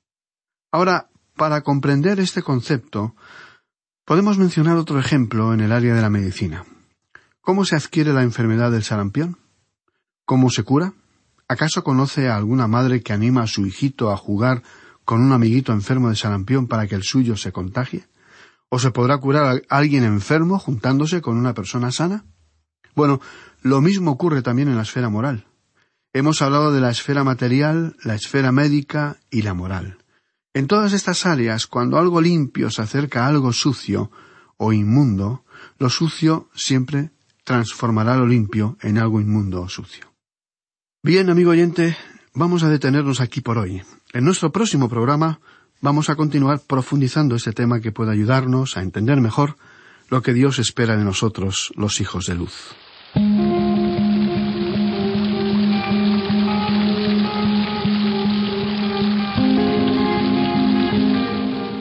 Ahora, 0.71 1.09
para 1.43 1.61
comprender 1.61 2.21
este 2.21 2.41
concepto, 2.41 3.17
podemos 4.05 4.37
mencionar 4.37 4.77
otro 4.77 4.97
ejemplo 4.97 5.53
en 5.53 5.59
el 5.59 5.73
área 5.73 5.93
de 5.93 6.01
la 6.01 6.09
medicina. 6.09 6.63
¿Cómo 7.41 7.65
se 7.65 7.75
adquiere 7.75 8.13
la 8.13 8.23
enfermedad 8.23 8.71
del 8.71 8.85
sarampión? 8.85 9.37
¿Cómo 10.23 10.49
se 10.49 10.63
cura? 10.63 10.93
¿Acaso 11.49 11.83
conoce 11.83 12.29
a 12.29 12.37
alguna 12.37 12.67
madre 12.67 13.03
que 13.03 13.11
anima 13.11 13.43
a 13.43 13.47
su 13.47 13.65
hijito 13.65 14.09
a 14.09 14.15
jugar 14.15 14.63
con 15.03 15.21
un 15.21 15.33
amiguito 15.33 15.73
enfermo 15.73 16.07
de 16.07 16.15
sarampión 16.15 16.67
para 16.67 16.87
que 16.87 16.95
el 16.95 17.03
suyo 17.03 17.35
se 17.35 17.51
contagie? 17.51 18.07
¿O 18.69 18.79
se 18.79 18.91
podrá 18.91 19.17
curar 19.17 19.63
a 19.67 19.77
alguien 19.77 20.05
enfermo 20.05 20.59
juntándose 20.59 21.19
con 21.21 21.35
una 21.35 21.53
persona 21.53 21.91
sana? 21.91 22.23
Bueno, 22.95 23.19
lo 23.61 23.81
mismo 23.81 24.11
ocurre 24.11 24.43
también 24.43 24.69
en 24.69 24.77
la 24.77 24.83
esfera 24.83 25.09
moral. 25.09 25.45
Hemos 26.13 26.41
hablado 26.41 26.71
de 26.71 26.79
la 26.79 26.89
esfera 26.89 27.25
material, 27.25 27.97
la 28.01 28.15
esfera 28.15 28.53
médica 28.53 29.17
y 29.29 29.41
la 29.41 29.53
moral. 29.53 29.97
En 30.53 30.67
todas 30.67 30.93
estas 30.93 31.25
áreas, 31.25 31.65
cuando 31.65 31.97
algo 31.97 32.21
limpio 32.21 32.69
se 32.69 32.81
acerca 32.81 33.25
a 33.25 33.27
algo 33.27 33.51
sucio 33.53 34.11
o 34.57 34.71
inmundo, 34.71 35.43
lo 35.79 35.89
sucio 35.89 36.49
siempre 36.53 37.09
transformará 37.43 38.15
lo 38.15 38.27
limpio 38.27 38.77
en 38.81 38.99
algo 38.99 39.19
inmundo 39.19 39.61
o 39.61 39.69
sucio. 39.69 40.13
Bien, 41.01 41.29
amigo 41.29 41.51
oyente, 41.51 41.97
vamos 42.33 42.63
a 42.63 42.69
detenernos 42.69 43.19
aquí 43.19 43.41
por 43.41 43.57
hoy. 43.57 43.81
En 44.13 44.23
nuestro 44.23 44.51
próximo 44.51 44.87
programa 44.89 45.39
vamos 45.81 46.09
a 46.09 46.15
continuar 46.15 46.59
profundizando 46.59 47.35
este 47.35 47.51
tema 47.51 47.81
que 47.81 47.91
puede 47.91 48.11
ayudarnos 48.11 48.77
a 48.77 48.83
entender 48.83 49.19
mejor 49.19 49.57
lo 50.09 50.21
que 50.21 50.33
Dios 50.33 50.59
espera 50.59 50.95
de 50.95 51.03
nosotros, 51.03 51.73
los 51.75 51.99
hijos 51.99 52.27
de 52.27 52.35
luz. 52.35 52.75